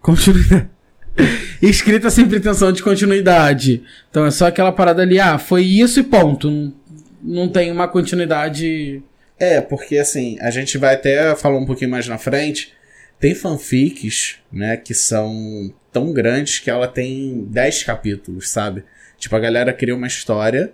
continuidade. 0.00 0.70
Escrita 1.62 2.10
sem 2.10 2.28
pretensão 2.28 2.72
de 2.72 2.82
continuidade. 2.82 3.82
Então 4.10 4.26
é 4.26 4.30
só 4.30 4.46
aquela 4.46 4.72
parada 4.72 5.02
ali, 5.02 5.18
ah, 5.18 5.38
foi 5.38 5.62
isso 5.62 6.00
e 6.00 6.02
ponto. 6.02 6.50
Não, 6.50 6.74
não 7.22 7.48
tem 7.48 7.70
uma 7.70 7.88
continuidade. 7.88 9.02
É, 9.38 9.60
porque 9.60 9.96
assim, 9.96 10.36
a 10.40 10.50
gente 10.50 10.76
vai 10.76 10.94
até 10.94 11.34
falar 11.34 11.58
um 11.58 11.64
pouquinho 11.64 11.90
mais 11.90 12.06
na 12.06 12.18
frente. 12.18 12.72
Tem 13.18 13.34
fanfics, 13.34 14.36
né, 14.52 14.76
que 14.76 14.92
são 14.92 15.72
tão 15.92 16.12
grandes 16.12 16.58
que 16.58 16.68
ela 16.68 16.88
tem 16.88 17.46
10 17.48 17.84
capítulos, 17.84 18.50
sabe? 18.50 18.84
Tipo, 19.16 19.36
a 19.36 19.40
galera 19.40 19.72
cria 19.72 19.94
uma 19.94 20.08
história, 20.08 20.72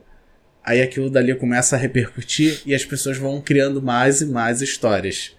aí 0.64 0.80
aquilo 0.80 1.10
dali 1.10 1.34
começa 1.34 1.76
a 1.76 1.78
repercutir 1.78 2.62
e 2.66 2.74
as 2.74 2.84
pessoas 2.84 3.16
vão 3.16 3.40
criando 3.40 3.82
mais 3.82 4.20
e 4.20 4.26
mais 4.26 4.60
histórias. 4.62 5.36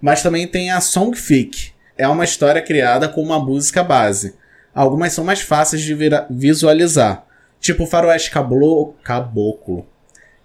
Mas 0.00 0.22
também 0.22 0.46
tem 0.46 0.70
a 0.70 0.80
songfic. 0.80 1.72
É 1.96 2.08
uma 2.08 2.24
história 2.24 2.60
criada 2.60 3.08
com 3.08 3.22
uma 3.22 3.38
música 3.38 3.84
base. 3.84 4.34
Algumas 4.74 5.12
são 5.12 5.24
mais 5.24 5.40
fáceis 5.40 5.82
de 5.82 5.96
visualizar. 6.30 7.26
Tipo 7.60 7.86
Faroeste 7.86 8.30
Cablo 8.30 8.94
Caboclo. 9.04 9.86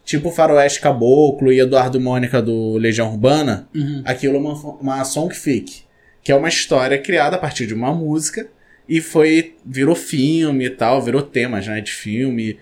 Tipo 0.06 0.30
Faroeste 0.30 0.80
Caboclo 0.80 1.52
e 1.52 1.60
Eduardo 1.60 2.00
Mônica 2.00 2.42
do 2.42 2.78
Legião 2.78 3.10
Urbana. 3.12 3.68
Uhum. 3.74 4.04
Aquilo 4.06 4.36
é 4.36 4.40
uma, 4.40 4.54
uma 4.54 5.04
songfic. 5.04 5.84
Que 6.22 6.32
é 6.32 6.36
uma 6.36 6.50
história 6.50 6.98
criada 6.98 7.38
a 7.38 7.40
partir 7.40 7.66
de 7.66 7.74
uma 7.74 7.94
música. 7.94 8.48
E 8.88 9.02
foi. 9.02 9.56
virou 9.66 9.96
filme 9.96 10.66
e 10.66 10.70
tal, 10.70 11.02
virou 11.02 11.22
temas 11.22 11.66
né, 11.66 11.82
de 11.82 11.92
filme. 11.92 12.60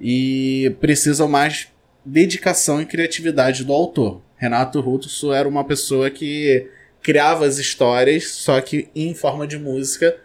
E 0.00 0.74
precisam 0.80 1.28
mais 1.28 1.68
dedicação 2.04 2.80
e 2.80 2.86
criatividade 2.86 3.64
do 3.64 3.72
autor. 3.72 4.20
Renato 4.36 4.80
Russo 4.80 5.32
era 5.32 5.48
uma 5.48 5.64
pessoa 5.64 6.10
que 6.10 6.68
criava 7.02 7.46
as 7.46 7.58
histórias, 7.58 8.30
só 8.30 8.60
que 8.60 8.88
em 8.94 9.14
forma 9.14 9.46
de 9.46 9.58
música, 9.58 10.16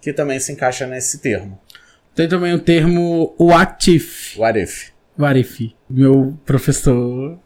que 0.00 0.12
também 0.12 0.38
se 0.38 0.52
encaixa 0.52 0.86
nesse 0.86 1.18
termo. 1.18 1.58
Tem 2.14 2.28
também 2.28 2.52
o 2.52 2.58
termo 2.58 3.34
what 3.38 3.94
if. 3.94 4.36
What 4.36 4.58
if? 4.58 4.90
What 5.18 5.38
if? 5.38 5.72
Meu 5.88 6.38
professor. 6.44 7.38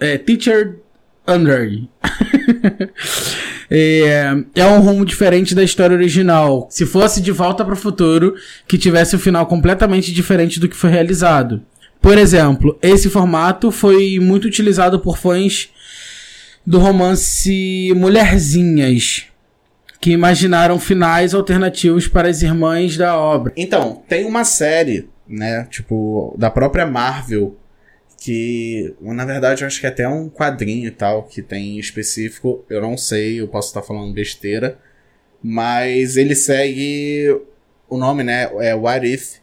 É, 0.00 0.18
teacher 0.18 0.78
Under. 1.26 1.88
é, 3.70 4.34
é 4.54 4.66
um 4.66 4.80
rumo 4.80 5.04
diferente 5.04 5.54
da 5.54 5.62
história 5.62 5.96
original. 5.96 6.66
Se 6.70 6.84
fosse 6.84 7.20
de 7.20 7.30
volta 7.30 7.64
para 7.64 7.74
o 7.74 7.76
futuro, 7.76 8.34
que 8.66 8.76
tivesse 8.76 9.14
o 9.14 9.18
final 9.18 9.46
completamente 9.46 10.12
diferente 10.12 10.58
do 10.58 10.68
que 10.68 10.76
foi 10.76 10.90
realizado. 10.90 11.62
Por 12.00 12.18
exemplo, 12.18 12.78
esse 12.82 13.08
formato 13.08 13.70
foi 13.70 14.18
muito 14.18 14.46
utilizado 14.46 14.98
por 14.98 15.18
fãs 15.18 15.68
do 16.66 16.78
romance 16.78 17.92
Mulherzinhas, 17.94 19.26
que 20.00 20.10
imaginaram 20.10 20.78
finais 20.78 21.34
alternativos 21.34 22.08
para 22.08 22.28
as 22.28 22.42
irmãs 22.42 22.96
da 22.96 23.18
obra. 23.18 23.52
Então, 23.56 24.02
tem 24.08 24.24
uma 24.24 24.44
série, 24.44 25.08
né? 25.28 25.66
Tipo, 25.70 26.34
da 26.38 26.50
própria 26.50 26.86
Marvel, 26.86 27.56
que, 28.20 28.94
na 29.00 29.24
verdade, 29.24 29.62
eu 29.62 29.66
acho 29.66 29.80
que 29.80 29.86
é 29.86 29.88
até 29.88 30.06
um 30.06 30.28
quadrinho 30.28 30.86
e 30.86 30.90
tal, 30.90 31.22
que 31.24 31.40
tem 31.40 31.78
específico, 31.78 32.62
eu 32.68 32.80
não 32.80 32.94
sei, 32.94 33.40
eu 33.40 33.48
posso 33.48 33.68
estar 33.68 33.80
falando 33.80 34.12
besteira, 34.12 34.78
mas 35.42 36.18
ele 36.18 36.34
segue 36.34 37.40
o 37.88 37.96
nome, 37.96 38.22
né? 38.22 38.50
É 38.60 38.74
What 38.74 39.10
If, 39.10 39.38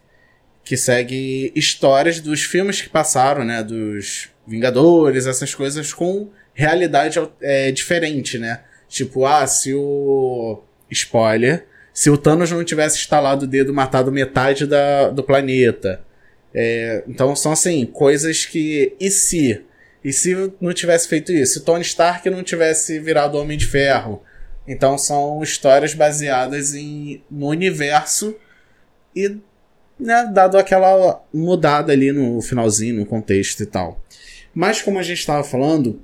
que 0.64 0.78
segue 0.78 1.52
histórias 1.56 2.20
dos 2.20 2.44
filmes 2.44 2.80
que 2.80 2.88
passaram, 2.88 3.44
né? 3.44 3.64
Dos 3.64 4.30
Vingadores, 4.46 5.26
essas 5.26 5.56
coisas 5.56 5.92
com 5.92 6.30
realidade 6.54 7.20
é, 7.42 7.72
diferente, 7.72 8.38
né? 8.38 8.62
Tipo, 8.88 9.26
ah, 9.26 9.46
se 9.48 9.74
o. 9.74 10.62
Spoiler. 10.90 11.66
Se 11.92 12.12
o 12.12 12.18
Thanos 12.18 12.52
não 12.52 12.64
tivesse 12.64 13.00
instalado 13.00 13.46
o 13.46 13.48
dedo 13.48 13.74
matado 13.74 14.12
metade 14.12 14.68
da, 14.68 15.10
do 15.10 15.24
planeta. 15.24 16.06
É, 16.54 17.04
então 17.08 17.36
são 17.36 17.52
assim, 17.52 17.86
coisas 17.86 18.46
que. 18.46 18.96
E 19.00 19.10
se? 19.10 19.64
E 20.04 20.14
se 20.14 20.54
não 20.62 20.74
tivesse 20.74 21.08
feito 21.08 21.32
isso? 21.32 21.56
Se 21.56 21.66
Tony 21.66 21.84
Stark 21.84 22.30
não 22.30 22.44
tivesse 22.44 23.00
virado 23.00 23.38
Homem 23.38 23.58
de 23.58 23.66
Ferro? 23.66 24.22
Então 24.68 24.98
são 24.98 25.42
histórias 25.42 25.94
baseadas 25.94 26.74
em, 26.76 27.24
no 27.30 27.48
universo 27.48 28.36
e 29.16 29.38
né, 30.00 30.30
dado 30.34 30.58
aquela 30.58 31.24
mudada 31.34 31.92
ali 31.94 32.12
no 32.12 32.42
finalzinho, 32.42 33.00
no 33.00 33.06
contexto 33.06 33.64
e 33.64 33.66
tal. 33.66 34.02
Mas 34.54 34.82
como 34.82 35.00
a 35.00 35.04
gente 35.04 35.20
estava 35.20 35.44
falando, 35.44 36.02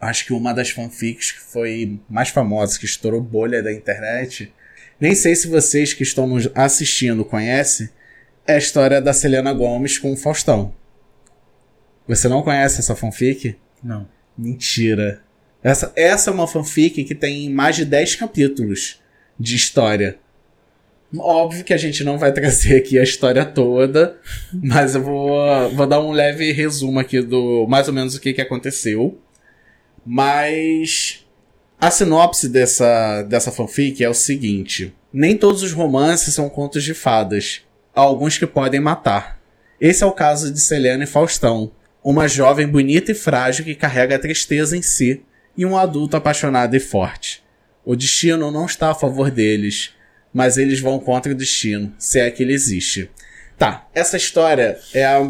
acho 0.00 0.26
que 0.26 0.32
uma 0.32 0.52
das 0.52 0.70
fanfics 0.70 1.32
que 1.32 1.40
foi 1.40 1.98
mais 2.08 2.28
famosa, 2.28 2.78
que 2.78 2.84
estourou 2.84 3.20
bolha 3.20 3.62
da 3.62 3.72
internet, 3.72 4.52
nem 5.00 5.14
sei 5.14 5.34
se 5.34 5.46
vocês 5.48 5.92
que 5.92 6.02
estão 6.02 6.36
assistindo 6.54 7.24
conhecem, 7.24 7.88
é 8.48 8.54
a 8.54 8.58
história 8.58 8.98
da 8.98 9.12
Selena 9.12 9.52
Gomes 9.52 9.98
com 9.98 10.10
o 10.10 10.16
Faustão. 10.16 10.72
Você 12.08 12.28
não 12.28 12.42
conhece 12.42 12.80
essa 12.80 12.96
fanfic? 12.96 13.54
Não. 13.84 14.08
Mentira. 14.36 15.20
Essa, 15.62 15.92
essa 15.94 16.30
é 16.30 16.32
uma 16.32 16.48
fanfic 16.48 17.04
que 17.04 17.14
tem 17.14 17.50
mais 17.50 17.76
de 17.76 17.84
10 17.84 18.14
capítulos 18.14 19.02
de 19.38 19.54
história. 19.54 20.18
Óbvio 21.18 21.62
que 21.62 21.74
a 21.74 21.76
gente 21.76 22.02
não 22.02 22.16
vai 22.16 22.32
trazer 22.32 22.78
aqui 22.78 22.98
a 22.98 23.02
história 23.02 23.44
toda, 23.44 24.18
mas 24.50 24.94
eu 24.94 25.02
vou, 25.02 25.70
vou 25.74 25.86
dar 25.86 26.00
um 26.00 26.12
leve 26.12 26.50
resumo 26.50 26.98
aqui 26.98 27.20
do 27.20 27.66
mais 27.68 27.86
ou 27.86 27.92
menos 27.92 28.14
o 28.14 28.20
que, 28.20 28.32
que 28.32 28.40
aconteceu. 28.40 29.20
Mas 30.06 31.26
a 31.78 31.90
sinopse 31.90 32.48
dessa, 32.48 33.22
dessa 33.24 33.52
fanfic 33.52 34.02
é 34.02 34.08
o 34.08 34.14
seguinte: 34.14 34.94
nem 35.12 35.36
todos 35.36 35.62
os 35.62 35.72
romances 35.72 36.32
são 36.32 36.48
contos 36.48 36.82
de 36.82 36.94
fadas. 36.94 37.67
Há 37.98 38.00
alguns 38.00 38.38
que 38.38 38.46
podem 38.46 38.78
matar. 38.78 39.40
Esse 39.80 40.04
é 40.04 40.06
o 40.06 40.12
caso 40.12 40.52
de 40.52 40.60
Selena 40.60 41.02
e 41.02 41.06
Faustão, 41.06 41.72
uma 42.00 42.28
jovem 42.28 42.64
bonita 42.64 43.10
e 43.10 43.14
frágil 43.14 43.64
que 43.64 43.74
carrega 43.74 44.14
a 44.14 44.18
tristeza 44.20 44.76
em 44.76 44.82
si, 44.82 45.20
e 45.56 45.66
um 45.66 45.76
adulto 45.76 46.16
apaixonado 46.16 46.76
e 46.76 46.78
forte. 46.78 47.42
O 47.84 47.96
destino 47.96 48.52
não 48.52 48.66
está 48.66 48.92
a 48.92 48.94
favor 48.94 49.32
deles, 49.32 49.94
mas 50.32 50.56
eles 50.56 50.78
vão 50.78 51.00
contra 51.00 51.32
o 51.32 51.34
destino, 51.34 51.92
se 51.98 52.20
é 52.20 52.30
que 52.30 52.44
ele 52.44 52.52
existe. 52.52 53.10
Tá, 53.58 53.88
essa 53.92 54.16
história 54.16 54.78
é 54.94 55.04
a, 55.04 55.28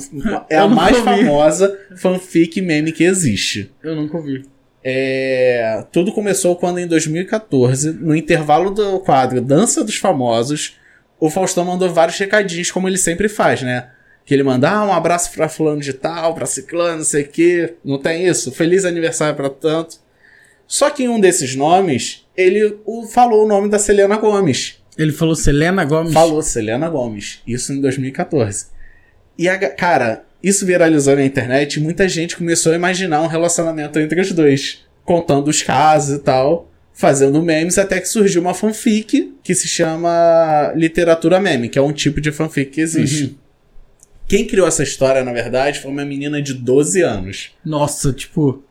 é 0.50 0.58
a 0.58 0.68
mais 0.68 0.94
ouvi. 0.98 1.24
famosa 1.24 1.74
fanfic 1.96 2.60
meme 2.60 2.92
que 2.92 3.04
existe. 3.04 3.72
Eu 3.82 3.96
nunca 3.96 4.18
ouvi. 4.18 4.44
É, 4.84 5.86
tudo 5.90 6.12
começou 6.12 6.54
quando 6.54 6.80
em 6.80 6.86
2014, 6.86 7.94
no 7.94 8.14
intervalo 8.14 8.70
do 8.70 9.00
quadro 9.00 9.40
Dança 9.40 9.82
dos 9.82 9.96
Famosos, 9.96 10.76
o 11.20 11.30
Faustão 11.30 11.64
mandou 11.64 11.92
vários 11.92 12.18
recadinhos, 12.18 12.70
como 12.70 12.88
ele 12.88 12.98
sempre 12.98 13.28
faz, 13.28 13.62
né? 13.62 13.90
Que 14.24 14.34
ele 14.34 14.42
manda 14.42 14.70
ah, 14.70 14.84
um 14.84 14.92
abraço 14.92 15.32
pra 15.32 15.48
fulano 15.48 15.80
de 15.80 15.92
tal, 15.92 16.34
pra 16.34 16.46
ciclano, 16.46 16.98
não 16.98 17.04
sei 17.04 17.22
o 17.22 17.28
quê. 17.28 17.74
Não 17.84 17.98
tem 17.98 18.26
isso? 18.26 18.52
Feliz 18.52 18.84
aniversário 18.84 19.34
pra 19.34 19.48
tanto. 19.48 19.96
Só 20.66 20.90
que 20.90 21.04
em 21.04 21.08
um 21.08 21.18
desses 21.18 21.56
nomes, 21.56 22.26
ele 22.36 22.78
falou 23.10 23.44
o 23.44 23.48
nome 23.48 23.70
da 23.70 23.78
Selena 23.78 24.18
Gomes. 24.18 24.76
Ele 24.98 25.12
falou 25.12 25.34
Selena 25.34 25.84
Gomes. 25.84 26.12
Falou 26.12 26.42
Selena 26.42 26.88
Gomes. 26.90 27.40
Isso 27.46 27.72
em 27.72 27.80
2014. 27.80 28.66
E, 29.38 29.48
a, 29.48 29.56
cara, 29.70 30.24
isso 30.42 30.66
viralizou 30.66 31.16
na 31.16 31.24
internet 31.24 31.76
e 31.76 31.80
muita 31.80 32.08
gente 32.08 32.36
começou 32.36 32.72
a 32.72 32.76
imaginar 32.76 33.22
um 33.22 33.28
relacionamento 33.28 33.98
entre 33.98 34.20
os 34.20 34.30
dois. 34.32 34.84
Contando 35.04 35.48
os 35.48 35.62
casos 35.62 36.16
e 36.16 36.18
tal. 36.18 36.70
Fazendo 36.98 37.40
memes, 37.40 37.78
até 37.78 38.00
que 38.00 38.08
surgiu 38.08 38.42
uma 38.42 38.52
fanfic 38.52 39.32
que 39.40 39.54
se 39.54 39.68
chama 39.68 40.72
literatura 40.74 41.38
meme, 41.38 41.68
que 41.68 41.78
é 41.78 41.82
um 41.82 41.92
tipo 41.92 42.20
de 42.20 42.32
fanfic 42.32 42.72
que 42.72 42.80
existe. 42.80 43.38
Quem 44.26 44.44
criou 44.44 44.66
essa 44.66 44.82
história, 44.82 45.22
na 45.22 45.32
verdade, 45.32 45.78
foi 45.78 45.92
uma 45.92 46.04
menina 46.04 46.42
de 46.42 46.52
12 46.54 47.00
anos. 47.02 47.52
Nossa, 47.64 48.12
tipo, 48.12 48.64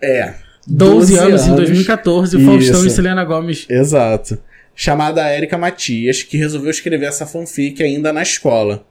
É. 0.00 0.32
12, 0.66 1.18
anos, 1.18 1.46
em 1.46 1.54
2014, 1.54 2.38
o 2.38 2.40
Faustão 2.46 2.78
Isso. 2.78 2.86
e 2.86 2.90
Selena 2.90 3.22
Gomes. 3.22 3.66
Exato. 3.68 4.38
Chamada 4.74 5.30
Erika 5.36 5.58
Matias, 5.58 6.22
que 6.22 6.38
resolveu 6.38 6.70
escrever 6.70 7.04
essa 7.04 7.26
fanfic 7.26 7.82
ainda 7.82 8.14
na 8.14 8.22
escola. 8.22 8.86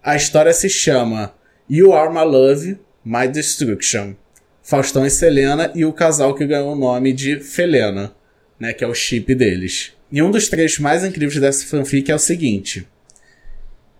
A 0.00 0.14
história 0.14 0.52
se 0.52 0.68
chama 0.68 1.34
You 1.68 1.92
Are 1.92 2.14
My 2.14 2.24
Love, 2.24 2.78
My 3.04 3.26
Destruction. 3.26 4.14
Faustão 4.62 5.04
e 5.04 5.10
Selena 5.10 5.72
e 5.74 5.84
o 5.84 5.92
casal 5.92 6.32
que 6.32 6.46
ganhou 6.46 6.74
o 6.74 6.78
nome 6.78 7.12
de 7.12 7.40
Felena, 7.40 8.14
né, 8.58 8.72
que 8.72 8.84
é 8.84 8.86
o 8.86 8.94
chip 8.94 9.34
deles. 9.34 9.92
E 10.10 10.22
um 10.22 10.30
dos 10.30 10.48
trechos 10.48 10.78
mais 10.78 11.04
incríveis 11.04 11.40
dessa 11.40 11.66
fanfic 11.66 12.10
é 12.10 12.14
o 12.14 12.18
seguinte: 12.18 12.86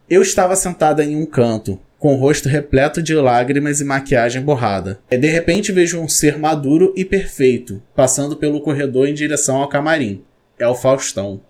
Eu 0.09 0.23
estava 0.23 0.55
sentada 0.57 1.05
em 1.05 1.17
um 1.17 1.27
canto, 1.27 1.81
com 1.99 2.15
o 2.15 2.19
rosto 2.19 2.49
repleto 2.49 3.03
de 3.03 3.15
lágrimas 3.15 3.81
e 3.81 3.85
maquiagem 3.85 4.43
borrada. 4.43 5.01
E 5.11 5.19
de 5.19 5.29
repente 5.29 5.73
vejo 5.73 6.01
um 6.01 6.09
ser 6.09 6.39
maduro 6.39 6.93
e 6.97 7.05
perfeito, 7.05 7.83
passando 7.95 8.37
pelo 8.37 8.61
corredor 8.61 9.09
em 9.09 9.15
direção 9.15 9.57
ao 9.57 9.69
camarim. 9.69 10.23
É 10.59 10.67
o 10.67 10.75
Faustão. 10.75 11.41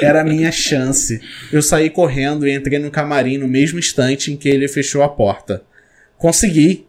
Era 0.00 0.20
a 0.20 0.24
minha 0.24 0.52
chance. 0.52 1.20
Eu 1.52 1.62
saí 1.62 1.88
correndo 1.88 2.46
e 2.46 2.54
entrei 2.54 2.78
no 2.78 2.90
camarim 2.90 3.38
no 3.38 3.48
mesmo 3.48 3.78
instante 3.78 4.32
em 4.32 4.36
que 4.36 4.48
ele 4.48 4.68
fechou 4.68 5.02
a 5.02 5.08
porta. 5.08 5.62
Consegui. 6.18 6.86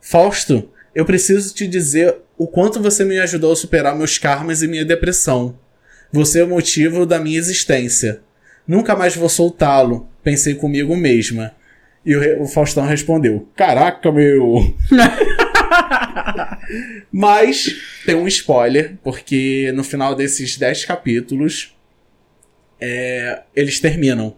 Fausto, 0.00 0.70
eu 0.94 1.04
preciso 1.04 1.54
te 1.54 1.66
dizer 1.66 2.16
o 2.40 2.48
quanto 2.48 2.80
você 2.80 3.04
me 3.04 3.18
ajudou 3.18 3.52
a 3.52 3.56
superar 3.56 3.94
meus 3.94 4.16
karmas 4.16 4.62
e 4.62 4.66
minha 4.66 4.82
depressão. 4.82 5.58
Você 6.10 6.40
é 6.40 6.44
o 6.44 6.48
motivo 6.48 7.04
da 7.04 7.20
minha 7.20 7.38
existência. 7.38 8.22
Nunca 8.66 8.96
mais 8.96 9.14
vou 9.14 9.28
soltá-lo, 9.28 10.08
pensei 10.24 10.54
comigo 10.54 10.96
mesma. 10.96 11.54
E 12.02 12.16
o, 12.16 12.44
o 12.44 12.46
Faustão 12.46 12.86
respondeu: 12.86 13.46
Caraca, 13.54 14.10
meu! 14.10 14.74
Mas 17.12 17.76
tem 18.06 18.14
um 18.14 18.26
spoiler, 18.26 18.96
porque 19.04 19.70
no 19.74 19.84
final 19.84 20.14
desses 20.14 20.56
10 20.56 20.86
capítulos 20.86 21.76
é, 22.80 23.42
eles 23.54 23.80
terminam. 23.80 24.34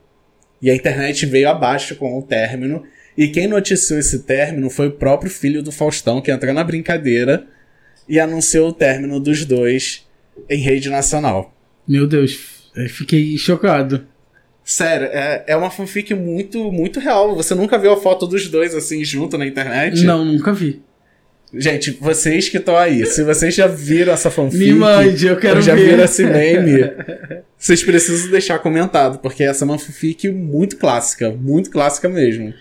E 0.60 0.72
a 0.72 0.74
internet 0.74 1.24
veio 1.24 1.48
abaixo 1.48 1.94
com 1.94 2.18
o 2.18 2.22
término. 2.22 2.82
E 3.16 3.28
quem 3.28 3.46
noticiou 3.46 4.00
esse 4.00 4.24
término 4.24 4.68
foi 4.70 4.88
o 4.88 4.92
próprio 4.92 5.30
filho 5.30 5.62
do 5.62 5.70
Faustão, 5.70 6.20
que 6.20 6.32
entrou 6.32 6.52
na 6.52 6.64
brincadeira 6.64 7.46
e 8.08 8.18
anunciou 8.20 8.68
o 8.68 8.72
término 8.72 9.18
dos 9.20 9.44
dois 9.44 10.06
em 10.48 10.60
rede 10.60 10.88
nacional. 10.88 11.54
Meu 11.86 12.06
Deus, 12.06 12.70
eu 12.74 12.88
fiquei 12.88 13.36
chocado. 13.36 14.06
Sério, 14.64 15.08
é, 15.08 15.44
é 15.48 15.56
uma 15.56 15.70
fanfic 15.70 16.14
muito, 16.14 16.70
muito 16.70 17.00
real. 17.00 17.34
Você 17.34 17.54
nunca 17.54 17.78
viu 17.78 17.92
a 17.92 17.96
foto 17.96 18.26
dos 18.26 18.48
dois 18.48 18.74
assim 18.74 19.04
junto 19.04 19.36
na 19.36 19.46
internet? 19.46 20.04
Não, 20.04 20.24
nunca 20.24 20.52
vi. 20.52 20.80
Gente, 21.54 21.90
vocês 22.00 22.48
que 22.48 22.56
estão 22.56 22.76
aí, 22.76 23.04
se 23.04 23.22
vocês 23.24 23.54
já 23.54 23.66
viram 23.66 24.12
essa 24.12 24.30
fanfic, 24.30 24.58
Me 24.58 24.72
mande, 24.72 25.26
eu 25.26 25.36
quero 25.36 25.56
ou 25.56 25.62
já 25.62 25.74
ver. 25.74 25.90
viram 25.90 26.04
esse 26.04 26.24
meme, 26.24 26.90
vocês 27.58 27.84
precisam 27.84 28.30
deixar 28.30 28.58
comentado, 28.60 29.18
porque 29.18 29.42
essa 29.42 29.64
é 29.64 29.66
uma 29.66 29.78
fanfic 29.78 30.30
muito 30.30 30.78
clássica, 30.78 31.30
muito 31.30 31.70
clássica 31.70 32.08
mesmo. 32.08 32.54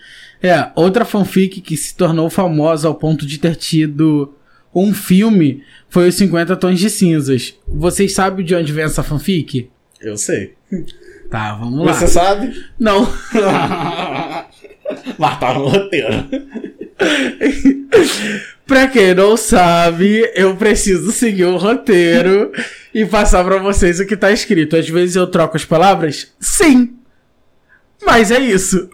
É, 0.44 0.72
outra 0.76 1.06
fanfic 1.06 1.62
que 1.62 1.78
se 1.78 1.96
tornou 1.96 2.30
famosa 2.30 2.90
ao 2.90 2.96
ponto 2.96 3.26
de 3.26 3.38
ter 3.38 3.56
tido 3.56 4.34
um 4.74 4.94
filme 4.94 5.64
foi 5.90 6.10
os 6.10 6.16
50 6.16 6.56
Tons 6.56 6.80
de 6.80 6.90
Cinzas. 6.90 7.56
Vocês 7.68 8.14
sabem 8.14 8.46
de 8.46 8.56
onde 8.56 8.72
vem 8.72 8.86
essa 8.86 9.04
fanfic? 9.04 9.70
Eu 10.00 10.18
sei. 10.18 10.54
Tá, 11.30 11.54
vamos 11.56 11.86
lá. 11.86 11.94
Você 11.94 12.08
sabe? 12.08 12.54
Não. 12.80 13.06
Mas 15.18 15.40
tá 15.40 15.54
no 15.54 15.68
roteiro. 15.68 16.26
pra 18.66 18.88
quem 18.88 19.14
não 19.14 19.38
sabe, 19.38 20.30
eu 20.36 20.56
preciso 20.56 21.12
seguir 21.12 21.46
o 21.46 21.58
roteiro 21.58 22.52
e 22.94 23.06
passar 23.06 23.44
pra 23.44 23.58
vocês 23.58 24.00
o 24.00 24.06
que 24.06 24.18
tá 24.18 24.32
escrito. 24.32 24.76
Às 24.76 24.90
vezes 24.90 25.16
eu 25.16 25.28
troco 25.28 25.56
as 25.56 25.66
palavras? 25.66 26.34
Sim. 26.40 26.96
Mas 28.04 28.32
é 28.32 28.40
isso. 28.40 28.90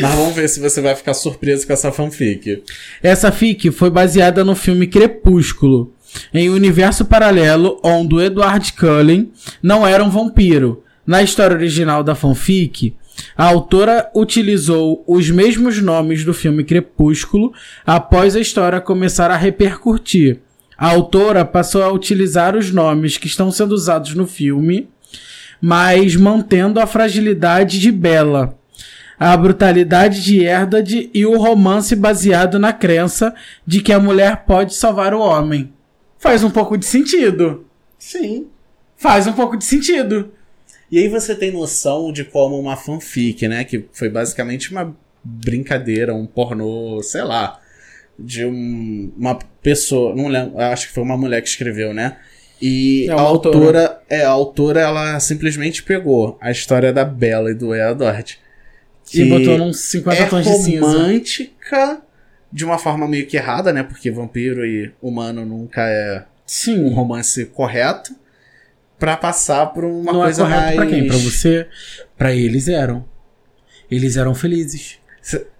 Mas 0.00 0.14
vamos 0.14 0.34
ver 0.34 0.48
se 0.48 0.60
você 0.60 0.80
vai 0.80 0.94
ficar 0.94 1.14
surpreso 1.14 1.66
com 1.66 1.72
essa 1.72 1.92
fanfic. 1.92 2.62
Essa 3.02 3.32
fic 3.32 3.70
foi 3.70 3.90
baseada 3.90 4.44
no 4.44 4.54
filme 4.54 4.86
Crepúsculo, 4.86 5.92
em 6.32 6.50
um 6.50 6.54
universo 6.54 7.04
paralelo 7.04 7.80
onde 7.82 8.14
o 8.14 8.20
Edward 8.20 8.72
Cullen 8.72 9.30
não 9.62 9.86
era 9.86 10.04
um 10.04 10.10
vampiro. 10.10 10.82
Na 11.06 11.22
história 11.22 11.56
original 11.56 12.02
da 12.02 12.14
fanfic, 12.14 12.94
a 13.36 13.46
autora 13.46 14.10
utilizou 14.14 15.04
os 15.06 15.30
mesmos 15.30 15.80
nomes 15.80 16.24
do 16.24 16.34
filme 16.34 16.64
Crepúsculo 16.64 17.52
após 17.86 18.36
a 18.36 18.40
história 18.40 18.80
começar 18.80 19.30
a 19.30 19.36
repercutir. 19.36 20.40
A 20.76 20.88
autora 20.88 21.44
passou 21.44 21.82
a 21.82 21.90
utilizar 21.90 22.54
os 22.54 22.70
nomes 22.70 23.16
que 23.16 23.26
estão 23.26 23.50
sendo 23.50 23.72
usados 23.72 24.14
no 24.14 24.26
filme, 24.26 24.88
mas 25.60 26.14
mantendo 26.16 26.80
a 26.80 26.86
fragilidade 26.86 27.78
de 27.78 27.90
Bella 27.90 28.58
a 29.18 29.36
brutalidade 29.36 30.22
de 30.22 30.44
Erdad 30.44 31.10
e 31.12 31.24
o 31.26 31.38
romance 31.38 31.94
baseado 31.96 32.58
na 32.58 32.72
crença 32.72 33.34
de 33.66 33.80
que 33.80 33.92
a 33.92 33.98
mulher 34.00 34.44
pode 34.46 34.74
salvar 34.74 35.14
o 35.14 35.20
homem. 35.20 35.72
Faz 36.18 36.42
um 36.44 36.50
pouco 36.50 36.76
de 36.76 36.84
sentido. 36.86 37.64
Sim. 37.98 38.46
Faz 38.96 39.26
um 39.26 39.32
pouco 39.32 39.56
de 39.56 39.64
sentido. 39.64 40.32
E 40.90 40.98
aí 40.98 41.08
você 41.08 41.34
tem 41.34 41.50
noção 41.50 42.12
de 42.12 42.24
como 42.24 42.58
uma 42.58 42.76
fanfic, 42.76 43.46
né? 43.48 43.64
Que 43.64 43.86
foi 43.92 44.08
basicamente 44.08 44.70
uma 44.70 44.94
brincadeira, 45.22 46.14
um 46.14 46.26
pornô, 46.26 47.02
sei 47.02 47.22
lá. 47.22 47.58
De 48.18 48.44
um- 48.46 49.12
uma 49.16 49.38
pessoa. 49.62 50.14
Não 50.14 50.28
lembro, 50.28 50.58
acho 50.58 50.88
que 50.88 50.94
foi 50.94 51.02
uma 51.02 51.16
mulher 51.16 51.42
que 51.42 51.48
escreveu, 51.48 51.92
né? 51.92 52.16
E 52.62 53.06
É 53.08 53.12
a 53.12 53.20
autora. 53.20 53.56
autora, 53.58 54.00
é, 54.08 54.24
a 54.24 54.30
autora, 54.30 54.80
ela 54.80 55.20
simplesmente 55.20 55.82
pegou 55.82 56.38
a 56.40 56.50
história 56.50 56.92
da 56.92 57.04
Bella 57.04 57.50
e 57.50 57.54
do 57.54 57.72
Edward. 59.14 59.44
E 59.44 59.46
botou 59.48 59.58
num 59.66 59.72
50 59.72 60.22
é 60.22 60.26
tons 60.26 60.44
de 60.46 60.52
cinza. 60.64 60.86
romântica 60.86 62.02
de 62.52 62.64
uma 62.64 62.78
forma 62.78 63.06
meio 63.08 63.26
que 63.26 63.36
errada, 63.36 63.72
né? 63.72 63.82
Porque 63.82 64.10
vampiro 64.10 64.64
e 64.64 64.92
humano 65.02 65.44
nunca 65.44 65.82
é 65.82 66.20
um 66.20 66.24
Sim. 66.46 66.90
romance 66.92 67.44
correto. 67.46 68.14
Pra 68.98 69.16
passar 69.16 69.66
por 69.66 69.84
uma 69.84 70.10
não 70.12 70.20
coisa 70.22 70.42
é 70.42 70.44
correto 70.44 70.62
mais. 70.64 70.76
pra 70.76 70.86
quem? 70.86 71.06
Pra 71.06 71.16
você? 71.18 71.66
Pra 72.16 72.34
eles 72.34 72.66
eram. 72.66 73.04
Eles 73.90 74.16
eram 74.16 74.34
felizes. 74.34 74.98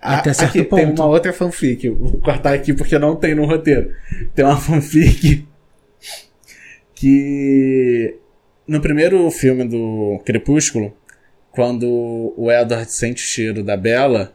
Até 0.00 0.32
certo 0.32 0.50
aqui 0.50 0.64
Tem 0.64 0.86
ponto. 0.86 1.02
uma 1.02 1.08
outra 1.10 1.32
fanfic. 1.32 1.88
Vou 1.90 2.18
cortar 2.18 2.54
aqui 2.54 2.72
porque 2.72 2.98
não 2.98 3.14
tem 3.16 3.34
no 3.34 3.44
roteiro. 3.44 3.92
Tem 4.34 4.44
uma 4.44 4.56
fanfic 4.56 5.46
que 6.94 8.16
no 8.66 8.80
primeiro 8.80 9.30
filme 9.30 9.64
do 9.64 10.20
Crepúsculo, 10.24 10.96
quando 11.56 12.34
o 12.36 12.52
Edward 12.52 12.92
sente 12.92 13.24
o 13.24 13.26
cheiro 13.26 13.64
da 13.64 13.76
Bella, 13.76 14.32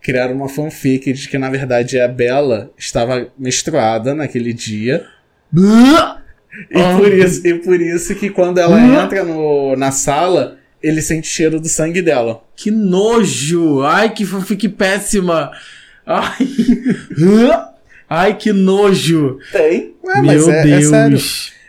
criaram 0.00 0.34
uma 0.34 0.48
fanfic 0.48 1.12
de 1.12 1.28
que 1.28 1.36
na 1.38 1.50
verdade 1.50 2.00
a 2.00 2.08
Bella 2.08 2.70
estava 2.76 3.28
menstruada 3.38 4.14
naquele 4.14 4.52
dia. 4.54 5.04
E, 5.54 6.80
Ah. 6.80 6.96
por 6.96 7.12
isso, 7.12 7.46
e 7.46 7.54
por 7.58 7.78
isso 7.80 8.14
que 8.14 8.30
quando 8.30 8.58
ela 8.58 8.80
entra 8.80 9.22
no, 9.22 9.76
na 9.76 9.90
sala, 9.92 10.56
ele 10.82 11.02
sente 11.02 11.28
o 11.28 11.32
cheiro 11.32 11.60
do 11.60 11.68
sangue 11.68 12.00
dela. 12.00 12.42
Que 12.56 12.70
nojo! 12.70 13.82
Ai, 13.82 14.12
que 14.14 14.24
fanfic 14.24 14.66
péssima! 14.70 15.50
Ai, 16.06 16.38
Ai 18.08 18.34
que 18.38 18.52
nojo! 18.54 19.38
Tem. 19.52 19.94
Ué, 20.02 20.22
Meu 20.22 20.50
é, 20.50 20.60
é 20.60 20.62
Deus! 20.62 20.88
sério. 20.88 21.18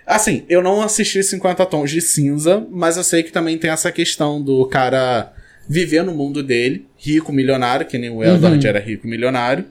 Assim, 0.10 0.43
eu 0.50 0.63
não 0.63 0.82
assisti 0.82 1.22
50 1.22 1.63
Tons 1.67 1.91
de 1.91 2.02
Cinza, 2.02 2.65
mas 2.72 2.98
eu 2.98 3.04
sei 3.04 3.22
que 3.22 3.32
também 3.32 3.58
tem 3.60 3.69
essa 3.69 3.91
questão 3.91 4.41
do 4.41 4.65
cara 4.65 5.32
viver 5.67 6.02
no 6.04 6.15
mundo 6.15 6.41
dele, 6.41 6.88
rico, 6.98 7.32
milionário, 7.32 7.86
que 7.86 7.95
nem 8.00 8.10
o 8.10 8.24
Edward 8.24 8.58
Uhum. 8.65 8.69
era 8.69 8.80
rico, 8.80 9.08
milionário. 9.08 9.65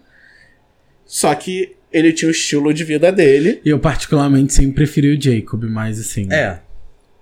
Só 1.05 1.35
que 1.35 1.75
ele 1.93 2.13
tinha 2.13 2.29
o 2.29 2.31
estilo 2.31 2.73
de 2.73 2.85
vida 2.85 3.11
dele. 3.11 3.61
Eu 3.65 3.81
particularmente 3.81 4.53
sempre 4.53 4.75
preferi 4.75 5.17
o 5.17 5.21
Jacob, 5.21 5.65
mas 5.65 5.99
assim. 5.99 6.29
É. 6.33 6.61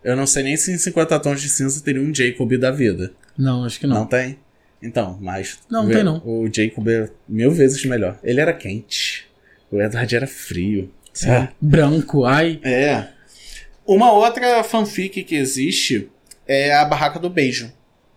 Eu 0.05 0.15
não 0.15 0.27
sei 0.27 0.43
nem 0.43 0.57
se 0.57 0.71
em 0.71 0.77
50 0.79 1.19
Tons 1.21 1.41
de 1.41 1.49
Cinza 1.49 1.83
teria 1.83 2.03
um 2.03 2.15
Jacob 2.15 2.53
da 2.59 2.71
vida. 2.71 3.13
Não, 3.39 3.65
acho 3.65 3.81
que 3.81 3.87
Não, 3.87 4.01
não. 4.01 4.07
tem? 4.07 4.39
Então, 4.83 5.19
mas. 5.23 5.59
Não, 5.71 5.85
não 5.85 5.91
tem 5.91 6.05
não. 6.05 6.19
O 6.23 6.49
Jacob 6.53 6.87
é 6.89 7.09
mil 7.27 7.51
vezes 7.51 7.83
melhor. 7.87 8.19
Ele 8.23 8.41
era 8.43 8.53
quente. 8.53 9.27
O 9.71 9.81
Edward 9.81 10.15
era 10.15 10.27
frio. 10.27 10.91
Ah. 11.27 11.49
Branco, 11.61 12.25
ai. 12.25 12.61
É. 12.63 13.09
Uma 13.87 14.13
outra 14.13 14.63
fanfic 14.65 15.23
que 15.23 15.35
existe 15.37 16.09
é 16.47 16.75
a 16.75 16.85
Barraca 16.85 17.19
do 17.19 17.31
Beijo. 17.31 17.73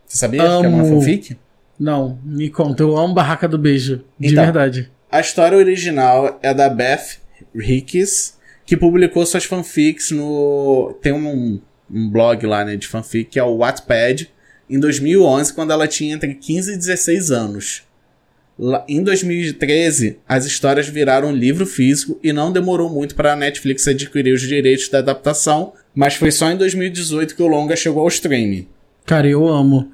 Você 0.05 0.17
sabia 0.17 0.41
que 0.41 0.45
é 0.47 0.67
uma 0.67 0.81
Amo. 0.83 0.99
fanfic? 0.99 1.37
Não, 1.79 2.19
me 2.25 2.49
conta, 2.49 2.83
eu 2.83 2.97
amo 2.97 3.13
Barraca 3.13 3.47
do 3.47 3.57
Beijo. 3.57 4.03
De 4.19 4.31
Então. 4.31 4.43
verdade. 4.43 4.91
A 5.11 5.19
história 5.19 5.57
original 5.57 6.39
é 6.41 6.53
da 6.53 6.67
Beth 6.69 7.17
Hicks, 7.55 8.37
que 8.65 8.75
publicou 8.75 9.25
suas 9.25 9.45
fanfics 9.45 10.11
no. 10.11 10.97
Tem 11.01 11.11
um, 11.13 11.59
um 11.89 12.09
blog 12.09 12.45
lá, 12.45 12.65
né, 12.65 12.75
de 12.75 12.87
fanfic, 12.87 13.31
que 13.31 13.39
é 13.39 13.43
o 13.43 13.57
Wattpad, 13.57 14.29
em 14.69 14.79
2011, 14.79 15.53
quando 15.53 15.71
ela 15.71 15.87
tinha 15.87 16.13
entre 16.13 16.33
15 16.35 16.73
e 16.73 16.77
16 16.77 17.31
anos. 17.31 17.83
Em 18.87 19.01
2013, 19.03 20.17
as 20.27 20.45
histórias 20.45 20.87
viraram 20.87 21.31
livro 21.31 21.65
físico 21.65 22.19
e 22.21 22.33
não 22.33 22.51
demorou 22.51 22.89
muito 22.89 23.15
para 23.15 23.33
a 23.33 23.35
Netflix 23.35 23.87
adquirir 23.87 24.33
os 24.33 24.41
direitos 24.41 24.89
da 24.89 24.99
adaptação, 24.99 25.71
mas 25.95 26.15
foi 26.15 26.29
só 26.31 26.51
em 26.51 26.57
2018 26.57 27.35
que 27.35 27.41
o 27.41 27.47
longa 27.47 27.75
chegou 27.75 28.01
ao 28.01 28.07
streaming. 28.09 28.67
Cara, 29.05 29.27
eu 29.27 29.47
amo. 29.47 29.89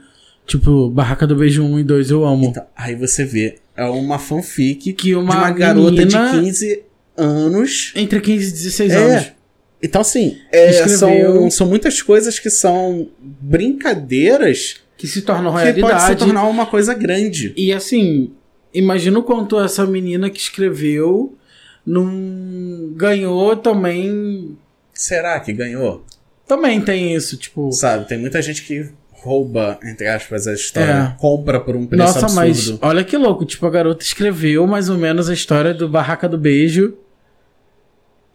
Tipo, 0.47 0.89
Barraca 0.89 1.25
do 1.27 1.35
Beijo 1.35 1.63
1 1.63 1.79
e 1.79 1.83
2 1.83 2.09
eu 2.11 2.25
amo. 2.25 2.45
Então, 2.47 2.65
aí 2.75 2.95
você 2.95 3.23
vê, 3.23 3.55
é 3.75 3.85
uma 3.85 4.17
fanfic 4.19 4.93
Que 4.93 5.15
uma 5.15 5.31
de 5.31 5.37
uma 5.37 5.51
garota 5.51 6.05
de 6.05 6.15
15 6.17 6.83
anos. 7.17 7.91
Entre 7.95 8.19
15 8.19 8.47
e 8.47 8.51
16 8.51 8.91
É. 8.91 8.95
anos. 8.97 9.31
Então, 9.81 10.01
assim, 10.01 10.37
é, 10.51 10.71
são, 10.87 11.51
são 11.51 11.67
muitas 11.67 12.01
coisas 12.01 12.39
que 12.39 12.49
são 12.49 13.07
brincadeiras 13.19 14.77
Que 14.97 15.05
se 15.07 15.21
tornam 15.21 15.51
que 15.51 15.57
pode 15.59 15.73
se 15.73 15.81
realidade. 15.83 16.17
tornar 16.19 16.43
uma 16.47 16.65
coisa 16.65 16.93
grande. 16.93 17.53
E 17.55 17.71
assim, 17.73 18.31
imagina 18.77 19.19
o 19.19 19.23
quanto 19.23 19.59
essa 19.59 19.85
menina 19.85 20.29
que 20.29 20.39
escreveu 20.39 21.35
não 21.85 22.91
ganhou 22.95 23.55
também. 23.55 24.57
Será 24.93 25.39
que 25.39 25.51
ganhou? 25.53 26.03
Também 26.47 26.79
tem 26.81 27.15
isso, 27.15 27.37
tipo. 27.37 27.71
Sabe, 27.71 28.07
tem 28.07 28.17
muita 28.17 28.41
gente 28.41 28.63
que 28.63 28.89
rouba, 29.11 29.79
entre 29.83 30.07
aspas, 30.07 30.45
a 30.47 30.53
história, 30.53 31.15
É. 31.15 31.19
compra 31.19 31.59
por 31.59 31.75
um 31.75 31.85
preço 31.87 32.03
Nossa, 32.21 32.35
mas 32.35 32.57
absurdo. 32.59 32.79
olha 32.83 33.03
que 33.03 33.17
louco. 33.17 33.43
Tipo, 33.45 33.65
a 33.65 33.69
garota 33.71 34.03
escreveu 34.03 34.67
mais 34.67 34.87
ou 34.89 34.97
menos 34.97 35.29
a 35.29 35.33
história 35.33 35.73
do 35.73 35.89
Barraca 35.89 36.29
do 36.29 36.37
Beijo. 36.37 36.93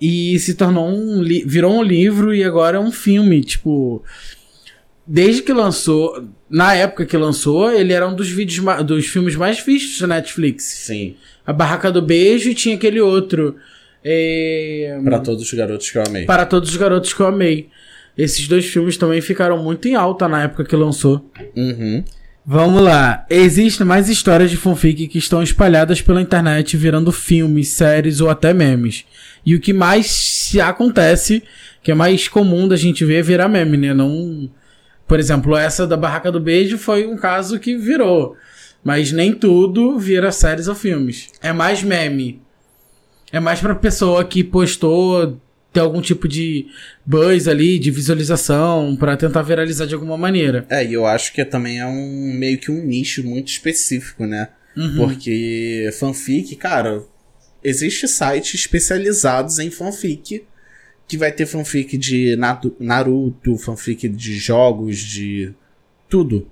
E 0.00 0.38
se 0.40 0.55
tornou 0.55 0.88
um. 0.88 1.22
virou 1.46 1.72
um 1.74 1.83
livro 1.83 2.35
e 2.35 2.42
agora 2.42 2.79
é 2.79 2.81
um 2.81 2.90
filme. 2.90 3.42
Tipo. 3.42 4.03
Desde 5.12 5.42
que 5.42 5.52
lançou. 5.52 6.24
Na 6.48 6.72
época 6.72 7.04
que 7.04 7.16
lançou, 7.16 7.72
ele 7.72 7.92
era 7.92 8.06
um 8.06 8.14
dos 8.14 8.30
vídeos 8.30 8.64
dos 8.84 9.06
filmes 9.06 9.34
mais 9.34 9.58
vistos 9.58 10.00
da 10.00 10.06
Netflix. 10.06 10.62
Sim, 10.62 11.16
A 11.44 11.52
Barraca 11.52 11.90
do 11.90 12.00
Beijo 12.00 12.48
e 12.48 12.54
tinha 12.54 12.76
aquele 12.76 13.00
outro. 13.00 13.56
É... 14.04 15.00
pra 15.04 15.18
todos 15.18 15.42
os 15.42 15.52
garotos 15.52 15.90
que 15.90 15.98
eu 15.98 16.04
amei. 16.06 16.24
Para 16.26 16.46
todos 16.46 16.70
os 16.70 16.76
garotos 16.76 17.12
que 17.12 17.20
eu 17.20 17.26
amei. 17.26 17.68
Esses 18.16 18.46
dois 18.46 18.66
filmes 18.66 18.96
também 18.96 19.20
ficaram 19.20 19.60
muito 19.60 19.88
em 19.88 19.96
alta 19.96 20.28
na 20.28 20.44
época 20.44 20.64
que 20.64 20.76
lançou. 20.76 21.28
Uhum. 21.56 22.04
Vamos 22.46 22.80
lá. 22.80 23.26
Existem 23.28 23.84
mais 23.84 24.08
histórias 24.08 24.48
de 24.48 24.56
fanfic 24.56 25.08
que 25.08 25.18
estão 25.18 25.42
espalhadas 25.42 26.00
pela 26.00 26.22
internet 26.22 26.76
virando 26.76 27.10
filmes, 27.10 27.68
séries 27.68 28.20
ou 28.20 28.30
até 28.30 28.54
memes. 28.54 29.04
E 29.44 29.56
o 29.56 29.60
que 29.60 29.72
mais 29.72 30.06
se 30.06 30.60
acontece, 30.60 31.42
que 31.82 31.90
é 31.90 31.94
mais 31.94 32.28
comum 32.28 32.68
da 32.68 32.76
gente 32.76 33.04
ver, 33.04 33.16
é 33.16 33.22
virar 33.22 33.48
meme, 33.48 33.76
né? 33.76 33.92
Não. 33.92 34.48
Por 35.10 35.18
exemplo, 35.18 35.56
essa 35.56 35.88
da 35.88 35.96
Barraca 35.96 36.30
do 36.30 36.38
Beijo 36.38 36.78
foi 36.78 37.04
um 37.04 37.16
caso 37.16 37.58
que 37.58 37.76
virou. 37.76 38.36
Mas 38.84 39.10
nem 39.10 39.32
tudo 39.32 39.98
vira 39.98 40.30
séries 40.30 40.68
ou 40.68 40.74
filmes. 40.76 41.30
É 41.42 41.52
mais 41.52 41.82
meme. 41.82 42.40
É 43.32 43.40
mais 43.40 43.58
pra 43.58 43.74
pessoa 43.74 44.24
que 44.24 44.44
postou 44.44 45.36
ter 45.72 45.80
algum 45.80 46.00
tipo 46.00 46.28
de 46.28 46.66
buzz 47.04 47.48
ali, 47.48 47.76
de 47.80 47.90
visualização, 47.90 48.94
pra 48.94 49.16
tentar 49.16 49.42
viralizar 49.42 49.84
de 49.84 49.94
alguma 49.94 50.16
maneira. 50.16 50.64
É, 50.70 50.86
e 50.86 50.94
eu 50.94 51.04
acho 51.04 51.32
que 51.32 51.44
também 51.44 51.80
é 51.80 51.86
um 51.86 52.32
meio 52.32 52.58
que 52.58 52.70
um 52.70 52.80
nicho 52.80 53.24
muito 53.24 53.48
específico, 53.48 54.26
né? 54.26 54.50
Uhum. 54.76 54.94
Porque 54.94 55.90
fanfic, 55.98 56.54
cara, 56.54 57.02
existe 57.64 58.06
sites 58.06 58.54
especializados 58.54 59.58
em 59.58 59.72
fanfic 59.72 60.44
que 61.10 61.18
vai 61.18 61.32
ter 61.32 61.44
fanfic 61.44 61.98
de 61.98 62.38
Naruto, 62.78 63.58
fanfic 63.58 64.08
de 64.08 64.38
jogos, 64.38 64.96
de 64.96 65.52
tudo. 66.08 66.48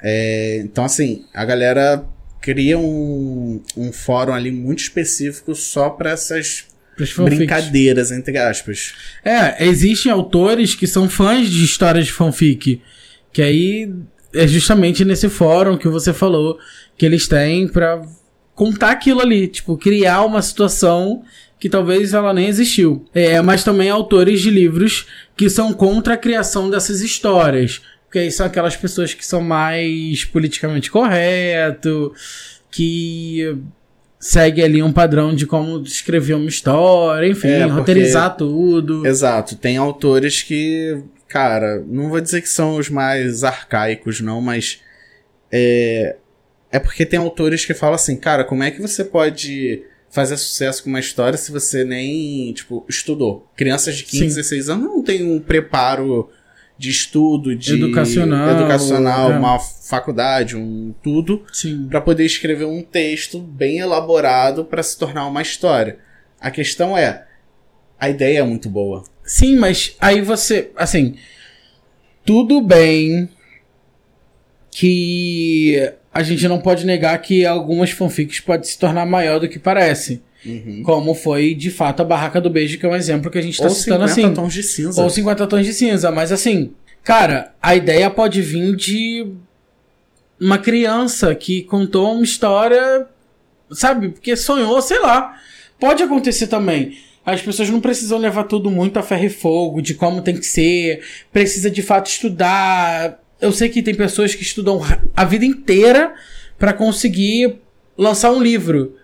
É, 0.00 0.60
então, 0.64 0.84
assim, 0.84 1.24
a 1.34 1.44
galera 1.44 2.06
cria 2.40 2.78
um, 2.78 3.60
um 3.76 3.92
fórum 3.92 4.32
ali 4.32 4.52
muito 4.52 4.78
específico 4.78 5.52
só 5.56 5.90
pra 5.90 6.12
essas 6.12 6.68
brincadeiras, 7.16 8.12
entre 8.12 8.38
aspas. 8.38 8.94
É, 9.24 9.66
existem 9.66 10.12
autores 10.12 10.76
que 10.76 10.86
são 10.86 11.08
fãs 11.08 11.50
de 11.50 11.64
histórias 11.64 12.06
de 12.06 12.12
fanfic. 12.12 12.80
Que 13.32 13.42
aí 13.42 13.92
é 14.32 14.46
justamente 14.46 15.04
nesse 15.04 15.28
fórum 15.28 15.76
que 15.76 15.88
você 15.88 16.12
falou 16.12 16.56
que 16.96 17.04
eles 17.04 17.26
têm 17.26 17.66
pra 17.66 18.00
contar 18.54 18.92
aquilo 18.92 19.20
ali. 19.20 19.48
Tipo, 19.48 19.76
criar 19.76 20.22
uma 20.22 20.40
situação 20.40 21.24
que 21.62 21.68
talvez 21.68 22.12
ela 22.12 22.34
nem 22.34 22.48
existiu. 22.48 23.04
É, 23.14 23.40
mas 23.40 23.62
também 23.62 23.88
autores 23.88 24.40
de 24.40 24.50
livros 24.50 25.06
que 25.36 25.48
são 25.48 25.72
contra 25.72 26.14
a 26.14 26.16
criação 26.16 26.68
dessas 26.68 27.00
histórias. 27.02 27.80
Porque 28.04 28.18
aí 28.18 28.32
são 28.32 28.44
aquelas 28.46 28.74
pessoas 28.74 29.14
que 29.14 29.24
são 29.24 29.40
mais 29.40 30.24
politicamente 30.24 30.90
correto, 30.90 32.12
que 32.68 33.56
segue 34.18 34.60
ali 34.60 34.82
um 34.82 34.92
padrão 34.92 35.32
de 35.32 35.46
como 35.46 35.80
escrever 35.84 36.34
uma 36.34 36.48
história, 36.48 37.28
enfim, 37.28 37.46
É, 37.46 37.60
porque- 37.62 37.74
roteirizar 37.78 38.36
tudo. 38.36 39.06
Exato, 39.06 39.54
tem 39.54 39.76
autores 39.76 40.42
que, 40.42 41.00
cara, 41.28 41.80
não 41.86 42.08
vou 42.08 42.20
dizer 42.20 42.42
que 42.42 42.48
são 42.48 42.74
os 42.74 42.90
mais 42.90 43.44
arcaicos, 43.44 44.20
não, 44.20 44.40
mas 44.40 44.80
é, 45.52 46.16
é 46.72 46.80
porque 46.80 47.06
tem 47.06 47.20
autores 47.20 47.64
que 47.64 47.72
falam 47.72 47.94
assim, 47.94 48.16
cara, 48.16 48.42
como 48.42 48.64
é 48.64 48.70
que 48.72 48.82
você 48.82 49.04
pode 49.04 49.84
fazer 50.12 50.36
sucesso 50.36 50.84
com 50.84 50.90
uma 50.90 51.00
história 51.00 51.38
se 51.38 51.50
você 51.50 51.84
nem, 51.84 52.52
tipo, 52.52 52.84
estudou? 52.88 53.50
Crianças 53.56 53.96
de 53.96 54.04
15, 54.04 54.18
Sim. 54.18 54.36
16 54.36 54.68
anos 54.68 54.84
não 54.84 55.02
tem 55.02 55.24
um 55.24 55.40
preparo 55.40 56.30
de 56.76 56.90
estudo, 56.90 57.56
de 57.56 57.74
Educacional, 57.74 58.50
educacional, 58.50 59.32
é. 59.32 59.38
uma 59.38 59.58
faculdade, 59.58 60.56
um 60.56 60.94
tudo, 61.02 61.44
Sim. 61.52 61.86
para 61.88 62.00
poder 62.00 62.26
escrever 62.26 62.66
um 62.66 62.82
texto 62.82 63.40
bem 63.40 63.78
elaborado 63.78 64.64
para 64.64 64.82
se 64.82 64.98
tornar 64.98 65.26
uma 65.26 65.40
história. 65.40 65.98
A 66.38 66.50
questão 66.50 66.96
é, 66.96 67.26
a 67.98 68.10
ideia 68.10 68.40
é 68.40 68.42
muito 68.42 68.68
boa. 68.68 69.04
Sim, 69.24 69.56
mas 69.56 69.96
aí 69.98 70.20
você, 70.20 70.70
assim, 70.76 71.14
tudo 72.24 72.60
bem 72.60 73.30
que 74.70 75.92
a 76.12 76.22
gente 76.22 76.46
não 76.46 76.60
pode 76.60 76.84
negar 76.84 77.16
que 77.18 77.46
algumas 77.46 77.90
fanfics 77.90 78.40
podem 78.40 78.64
se 78.64 78.78
tornar 78.78 79.06
maior 79.06 79.40
do 79.40 79.48
que 79.48 79.58
parece. 79.58 80.22
Uhum. 80.44 80.82
Como 80.84 81.14
foi, 81.14 81.54
de 81.54 81.70
fato, 81.70 82.00
a 82.00 82.04
Barraca 82.04 82.40
do 82.40 82.50
Beijo, 82.50 82.78
que 82.78 82.84
é 82.84 82.88
um 82.88 82.96
exemplo 82.96 83.30
que 83.30 83.38
a 83.38 83.42
gente 83.42 83.58
tá 83.58 83.64
Ou 83.64 83.70
citando 83.70 84.08
50 84.08 84.26
assim. 84.26 84.34
tons 84.34 84.52
de 84.52 84.62
cinza. 84.62 85.02
Ou 85.02 85.08
50 85.08 85.46
tons 85.46 85.64
de 85.64 85.72
cinza, 85.72 86.10
mas 86.10 86.32
assim, 86.32 86.72
cara, 87.02 87.54
a 87.62 87.74
ideia 87.74 88.10
pode 88.10 88.42
vir 88.42 88.74
de 88.74 89.26
uma 90.40 90.58
criança 90.58 91.34
que 91.34 91.62
contou 91.62 92.12
uma 92.12 92.24
história, 92.24 93.06
sabe? 93.70 94.08
Porque 94.08 94.36
sonhou, 94.36 94.82
sei 94.82 94.98
lá. 94.98 95.38
Pode 95.78 96.02
acontecer 96.02 96.48
também. 96.48 96.98
As 97.24 97.40
pessoas 97.40 97.70
não 97.70 97.80
precisam 97.80 98.18
levar 98.18 98.44
tudo 98.44 98.68
muito 98.68 98.98
a 98.98 99.02
ferro 99.02 99.24
e 99.24 99.30
fogo, 99.30 99.80
de 99.80 99.94
como 99.94 100.22
tem 100.22 100.36
que 100.36 100.44
ser, 100.44 101.02
precisa 101.32 101.70
de 101.70 101.80
fato 101.80 102.10
estudar. 102.10 103.20
Eu 103.42 103.52
sei 103.52 103.68
que 103.68 103.82
tem 103.82 103.94
pessoas 103.94 104.34
que 104.34 104.42
estudam 104.42 104.80
a 105.16 105.24
vida 105.24 105.44
inteira 105.44 106.14
pra 106.58 106.72
conseguir 106.72 107.56
lançar 107.98 108.30
um 108.30 108.40
livro. 108.42 108.96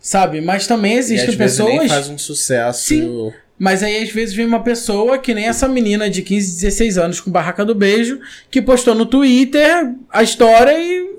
Sabe? 0.00 0.40
Mas 0.40 0.66
também 0.66 0.94
E 0.94 0.98
às 0.98 1.10
existem 1.10 1.36
vezes 1.36 1.58
nem 1.58 1.66
pessoas. 1.80 1.90
faz 1.90 2.08
um 2.08 2.18
sucesso. 2.18 2.86
Sim. 2.86 3.32
Mas 3.58 3.82
aí 3.82 4.02
às 4.02 4.10
vezes 4.10 4.34
vem 4.34 4.44
uma 4.46 4.62
pessoa 4.62 5.16
que 5.18 5.32
nem 5.34 5.46
essa 5.46 5.66
menina 5.68 6.08
de 6.10 6.22
15, 6.22 6.54
16 6.60 6.98
anos 6.98 7.20
com 7.20 7.30
Barraca 7.30 7.64
do 7.64 7.74
Beijo, 7.74 8.20
que 8.50 8.60
postou 8.60 8.94
no 8.94 9.06
Twitter 9.06 9.92
a 10.10 10.22
história 10.22 10.72
e 10.78 11.14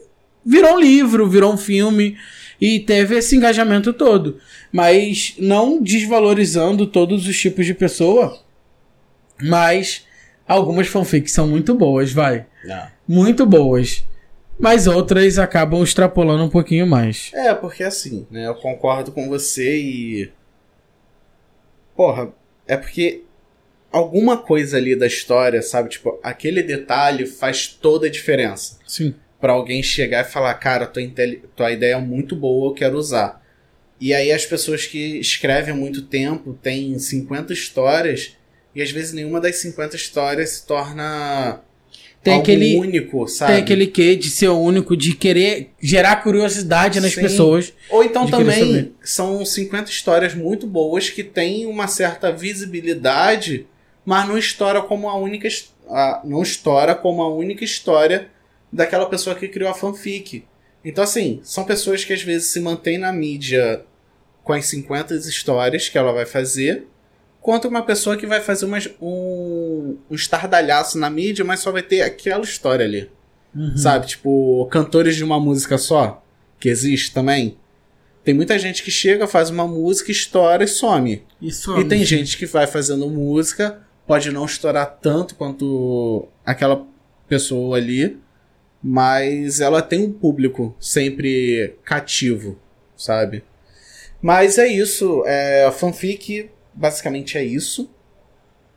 virou 0.46 0.76
um 0.76 0.80
livro, 0.80 1.30
virou 1.30 1.54
um 1.54 1.58
filme 1.58 2.18
e 2.62 2.80
teve 2.80 3.18
esse 3.18 3.36
engajamento 3.36 3.92
todo. 3.94 4.38
Mas 4.72 5.34
não 5.40 5.82
desvalorizando 5.82 6.86
todos 6.86 7.26
os 7.28 7.38
tipos 7.40 7.66
de 7.66 7.74
pessoa, 7.74 8.40
mas 9.42 10.04
algumas 10.48 10.88
fanfics 10.88 11.32
são 11.32 11.48
muito 11.48 11.74
boas, 11.76 12.12
vai. 12.12 12.46
Não. 12.64 12.88
Muito 13.08 13.46
boas. 13.46 14.04
Mas 14.60 14.88
outras 14.88 15.38
acabam 15.38 15.84
extrapolando 15.84 16.44
um 16.44 16.50
pouquinho 16.50 16.88
mais. 16.88 17.30
É, 17.34 17.54
porque 17.54 17.84
assim, 17.84 18.26
né? 18.32 18.48
Eu 18.48 18.56
concordo 18.56 19.12
com 19.12 19.28
você 19.28 19.78
e. 19.78 20.32
Porra, 21.96 22.34
é 22.68 22.76
porque 22.78 23.24
alguma 23.92 24.38
coisa 24.38 24.78
ali 24.78 24.96
da 24.96 25.08
história, 25.08 25.62
sabe? 25.62 25.90
Tipo, 25.90 26.20
aquele 26.24 26.62
detalhe 26.64 27.26
faz 27.26 27.68
toda 27.68 28.08
a 28.08 28.12
diferença. 28.12 28.80
Sim. 28.88 29.14
Pra 29.40 29.54
alguém 29.54 29.84
chegar 29.84 30.22
e 30.26 30.30
falar, 30.32 30.54
cara, 30.56 30.88
tua, 30.88 31.02
intele- 31.02 31.44
tua 31.56 31.72
ideia 31.72 31.96
é 31.96 32.00
muito 32.02 32.36
boa, 32.36 32.70
eu 32.72 32.74
quero 32.74 32.98
usar. 32.98 33.44
E 34.00 34.14
aí 34.14 34.32
as 34.32 34.46
pessoas 34.46 34.86
que 34.86 35.20
escrevem 35.20 35.74
há 35.74 35.78
muito 35.78 36.02
tempo 36.02 36.54
têm 36.62 36.98
50 36.98 37.54
histórias 37.54 38.36
e 38.76 38.82
às 38.82 38.92
vezes 38.92 39.14
nenhuma 39.14 39.40
das 39.40 39.56
50 39.58 39.96
histórias 39.96 40.50
se 40.50 40.66
torna 40.68 41.62
Tem 42.24 42.34
algo 42.34 42.44
aquele- 42.44 42.78
único, 42.78 43.28
sabe? 43.28 43.54
Tem 43.54 43.62
aquele 43.64 43.88
quê 43.88 44.16
de 44.16 44.30
ser 44.30 44.50
único, 44.50 44.98
de 44.98 45.14
querer 45.16 45.70
gerar 45.82 46.18
curiosidade 46.24 47.00
nas 47.00 47.14
Sim. 47.14 47.22
pessoas. 47.22 47.72
Ou 47.90 48.04
então 48.04 48.28
também 48.28 48.94
são 49.04 49.46
50 49.46 49.90
histórias 49.90 50.34
muito 50.34 50.68
boas 50.68 51.10
que 51.10 51.24
têm 51.24 51.66
uma 51.66 51.88
certa 51.88 52.32
visibilidade 52.32 53.66
mas 54.08 54.28
não 54.28 54.38
estoura 54.38 54.84
como 54.84 55.10
a 55.10 55.18
única 55.18 55.48
a- 55.90 56.22
não 56.24 56.44
estoura 56.44 56.94
como 56.94 57.24
a 57.24 57.28
única 57.34 57.64
história 57.64 58.28
daquela 58.72 59.08
pessoa 59.08 59.36
que 59.36 59.48
criou 59.48 59.70
a 59.70 59.74
fanfic. 59.74 60.44
Então 60.84 61.04
assim, 61.04 61.40
são 61.44 61.64
pessoas 61.64 62.04
que 62.06 62.14
às 62.14 62.22
vezes 62.22 62.48
se 62.50 62.60
mantêm 62.60 62.98
na 63.00 63.12
mídia 63.12 63.84
com 64.44 64.54
as 64.54 64.66
50 64.68 65.16
histórias 65.16 65.90
que 65.90 65.98
ela 65.98 66.12
vai 66.12 66.26
fazer, 66.26 66.86
quanto 67.46 67.68
uma 67.68 67.84
pessoa 67.84 68.18
que 68.18 68.26
vai 68.26 68.42
fazer 68.42 68.66
umas- 68.66 68.90
um, 69.00 69.96
um 70.10 70.16
estardalhaço 70.16 70.98
na 70.98 71.12
mídia, 71.12 71.46
mas 71.46 71.60
só 71.60 71.72
vai 71.72 71.84
ter 71.84 72.02
aquela 72.02 72.44
história 72.44 72.84
ali. 72.84 73.08
Uhum. 73.56 73.78
Sabe? 73.78 74.08
Tipo, 74.08 74.66
cantores 74.72 75.16
de 75.16 75.24
uma 75.24 75.40
música 75.40 75.78
só, 75.78 76.24
que 76.60 76.68
existe 76.68 77.14
também. 77.14 77.56
Tem 78.24 78.34
muita 78.34 78.58
gente 78.58 78.82
que 78.82 78.90
chega, 78.90 79.28
faz 79.28 79.52
uma 79.52 79.68
música, 79.68 80.10
estoura 80.12 80.64
e 80.64 80.68
some. 80.68 81.22
Isso 81.40 81.80
E 81.80 81.86
tem 81.88 82.04
gente 82.04 82.36
que 82.36 82.48
vai 82.48 82.66
fazendo 82.66 83.08
música, 83.08 83.80
pode 84.08 84.32
não 84.32 84.46
estourar 84.46 84.98
tanto 85.00 85.36
quanto 85.36 86.28
aquela 86.44 86.84
pessoa 87.30 87.78
ali, 87.78 88.18
mas 88.82 89.60
ela 89.60 89.84
tem 89.84 90.02
um 90.04 90.12
público 90.12 90.76
sempre 90.80 91.76
cativo, 91.84 92.58
sabe? 92.98 93.44
Mas 94.20 94.58
é 94.58 94.66
isso, 94.68 95.24
é, 95.28 95.66
a 95.66 95.72
fanfic 95.72 96.50
basicamente 96.76 97.38
é 97.38 97.44
isso. 97.44 97.90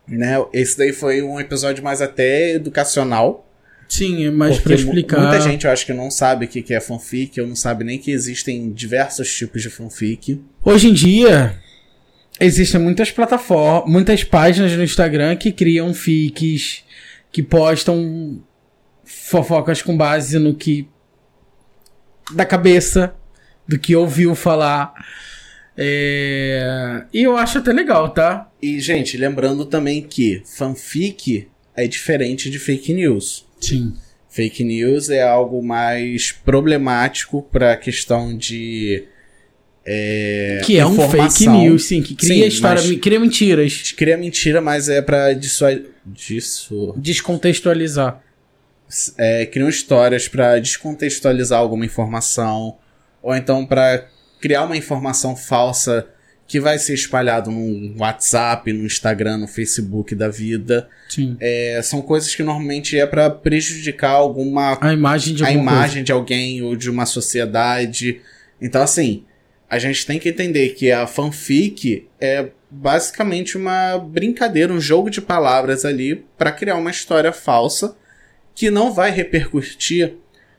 Né? 0.07 0.35
Esse 0.53 0.77
daí 0.77 0.91
foi 0.93 1.21
um 1.21 1.39
episódio 1.39 1.83
mais 1.83 2.01
até 2.01 2.51
educacional. 2.53 3.45
Sim, 3.87 4.29
mas 4.31 4.55
porque 4.57 4.69
pra 4.69 4.75
explicar. 4.75 5.17
mu- 5.19 5.27
Muita 5.27 5.41
gente 5.41 5.65
eu 5.65 5.71
acho 5.71 5.85
que 5.85 5.93
não 5.93 6.09
sabe 6.11 6.45
o 6.45 6.47
que 6.47 6.61
que 6.61 6.73
é 6.73 6.79
fanfic, 6.79 7.39
ou 7.41 7.47
não 7.47 7.55
sabe 7.55 7.83
nem 7.83 7.97
que 7.99 8.11
existem 8.11 8.71
diversos 8.71 9.33
tipos 9.35 9.61
de 9.61 9.69
fanfic. 9.69 10.39
Hoje 10.63 10.89
em 10.89 10.93
dia, 10.93 11.59
existem 12.39 12.79
muitas 12.79 13.09
plataformas, 13.11 13.91
muitas 13.91 14.23
páginas 14.23 14.71
no 14.73 14.83
Instagram 14.83 15.35
que 15.35 15.51
criam 15.51 15.93
fics, 15.93 16.83
que 17.31 17.41
postam 17.43 18.41
fofocas 19.03 19.81
com 19.81 19.95
base 19.97 20.37
no 20.39 20.53
que. 20.55 20.87
da 22.31 22.45
cabeça, 22.45 23.15
do 23.67 23.77
que 23.79 23.95
ouviu 23.95 24.35
falar. 24.35 24.93
É, 25.81 27.03
E 27.13 27.23
eu 27.23 27.37
acho 27.37 27.57
até 27.59 27.71
legal, 27.71 28.09
tá? 28.09 28.49
E, 28.61 28.79
gente, 28.81 29.15
lembrando 29.17 29.65
também 29.65 30.01
que 30.01 30.41
fanfic 30.45 31.47
é 31.75 31.87
diferente 31.87 32.49
de 32.49 32.59
fake 32.59 32.93
news. 32.93 33.45
Sim. 33.61 33.93
Fake 34.29 34.63
news 34.63 35.09
é 35.09 35.23
algo 35.23 35.63
mais 35.63 36.31
problemático 36.33 37.41
para 37.51 37.73
a 37.73 37.77
questão 37.77 38.35
de. 38.35 39.05
É, 39.85 40.61
Que 40.65 40.77
é 40.77 40.85
um 40.85 40.95
fake 40.95 41.05
informação. 41.43 41.61
news, 41.61 41.85
sim, 41.85 42.01
que 42.03 42.13
cria 42.13 42.43
Sim, 42.43 42.47
história, 42.47 42.99
cria 42.99 43.19
mentiras. 43.19 43.91
Cria 43.93 44.17
mentira, 44.17 44.61
mas 44.61 44.89
é 44.89 45.01
pra 45.01 45.33
dissuadir. 45.33 45.87
Disso. 46.05 46.93
Descontextualizar. 46.97 48.21
É, 49.17 49.45
criam 49.45 49.69
histórias 49.69 50.27
pra 50.27 50.59
descontextualizar 50.59 51.59
alguma 51.59 51.85
informação. 51.85 52.77
Ou 53.21 53.35
então 53.35 53.65
pra 53.65 54.05
criar 54.39 54.63
uma 54.63 54.77
informação 54.77 55.35
falsa 55.35 56.07
que 56.47 56.59
vai 56.59 56.79
ser 56.79 56.95
espalhado 56.95 57.51
no 57.51 57.95
WhatsApp, 57.99 58.73
no 58.73 58.83
Instagram, 58.83 59.37
no 59.37 59.47
Facebook 59.47 60.15
da 60.15 60.27
vida. 60.29 60.89
Sim. 61.07 61.37
É, 61.39 61.79
são 61.83 62.01
coisas 62.01 62.33
que 62.33 62.41
normalmente 62.41 62.97
é 62.97 63.05
pra 63.05 63.29
prejudicar 63.29 64.11
alguma 64.11 64.75
A 64.81 64.91
imagem 64.91 65.35
de 65.35 65.45
a 65.45 65.51
imagem 65.51 66.03
de 66.03 66.11
alguém 66.11 66.63
ou 66.63 66.75
de 66.75 66.89
uma 66.89 67.05
sociedade. 67.05 68.19
Então, 68.59 68.81
assim, 68.81 69.23
a 69.69 69.77
gente 69.77 70.05
tem 70.07 70.17
que 70.17 70.29
entender 70.29 70.69
que 70.69 70.91
a 70.91 71.05
fanfic 71.05 72.07
é 72.19 72.49
basicamente 72.71 73.55
uma 73.55 73.99
brincadeira, 73.99 74.73
um 74.73 74.81
jogo 74.81 75.11
de 75.11 75.21
palavras 75.21 75.85
ali 75.85 76.25
para 76.35 76.51
criar 76.51 76.77
uma 76.77 76.89
história 76.89 77.31
falsa 77.31 77.95
que 78.55 78.71
não 78.71 78.91
vai 78.91 79.11
repercutir 79.11 80.15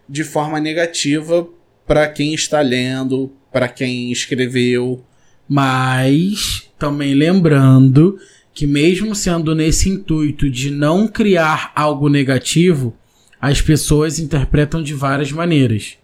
de 0.08 0.22
forma 0.22 0.60
negativa 0.60 1.48
para 1.84 2.08
quem 2.08 2.32
está 2.32 2.60
lendo, 2.60 3.32
para 3.52 3.68
quem 3.68 4.10
escreveu. 4.10 5.04
Mas 5.48 6.70
também 6.78 7.14
lembrando 7.14 8.18
que 8.54 8.66
mesmo 8.66 9.14
sendo 9.14 9.54
nesse 9.54 9.88
intuito 9.88 10.50
de 10.50 10.70
não 10.70 11.08
criar 11.08 11.72
algo 11.74 12.08
negativo, 12.08 12.96
as 13.40 13.60
pessoas 13.60 14.18
interpretam 14.18 14.82
de 14.82 14.94
várias 14.94 15.32
maneiras. 15.32 15.96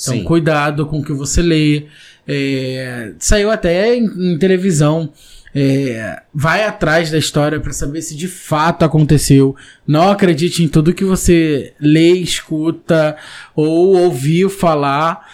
Então, 0.00 0.14
Sim. 0.14 0.24
cuidado 0.24 0.86
com 0.86 1.00
o 1.00 1.04
que 1.04 1.12
você 1.12 1.42
lê. 1.42 1.86
É, 2.26 3.12
saiu 3.18 3.50
até 3.50 3.94
em, 3.94 4.04
em 4.04 4.38
televisão. 4.38 5.12
É, 5.56 6.20
vai 6.34 6.64
atrás 6.64 7.12
da 7.12 7.18
história 7.18 7.60
para 7.60 7.72
saber 7.72 8.02
se 8.02 8.16
de 8.16 8.26
fato 8.26 8.84
aconteceu. 8.84 9.54
Não 9.86 10.10
acredite 10.10 10.64
em 10.64 10.68
tudo 10.68 10.92
que 10.92 11.04
você 11.04 11.72
lê, 11.80 12.12
escuta 12.12 13.16
ou 13.54 13.96
ouviu 13.96 14.50
falar 14.50 15.28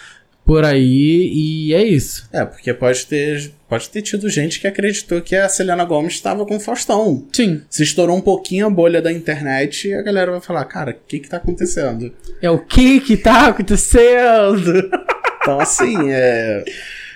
por 0.45 0.65
aí. 0.65 1.31
E 1.33 1.73
é 1.73 1.83
isso. 1.83 2.27
É, 2.31 2.45
porque 2.45 2.73
pode 2.73 3.05
ter, 3.05 3.51
pode 3.69 3.89
ter 3.89 4.01
tido 4.01 4.29
gente 4.29 4.59
que 4.59 4.67
acreditou 4.67 5.21
que 5.21 5.35
a 5.35 5.47
Selena 5.47 5.85
Gomes 5.85 6.13
estava 6.13 6.45
com 6.45 6.57
o 6.57 6.59
Faustão. 6.59 7.25
Sim. 7.31 7.61
Se 7.69 7.83
estourou 7.83 8.17
um 8.17 8.21
pouquinho 8.21 8.67
a 8.67 8.69
bolha 8.69 9.01
da 9.01 9.11
internet 9.11 9.87
e 9.87 9.93
a 9.93 10.01
galera 10.01 10.31
vai 10.31 10.41
falar, 10.41 10.65
cara, 10.65 10.91
o 10.91 11.07
que 11.07 11.19
que 11.19 11.29
tá 11.29 11.37
acontecendo? 11.37 12.13
É 12.41 12.49
o 12.49 12.59
que 12.59 12.99
que 12.99 13.17
tá 13.17 13.47
acontecendo? 13.47 14.89
Então, 15.41 15.59
assim, 15.59 16.11
é. 16.11 16.63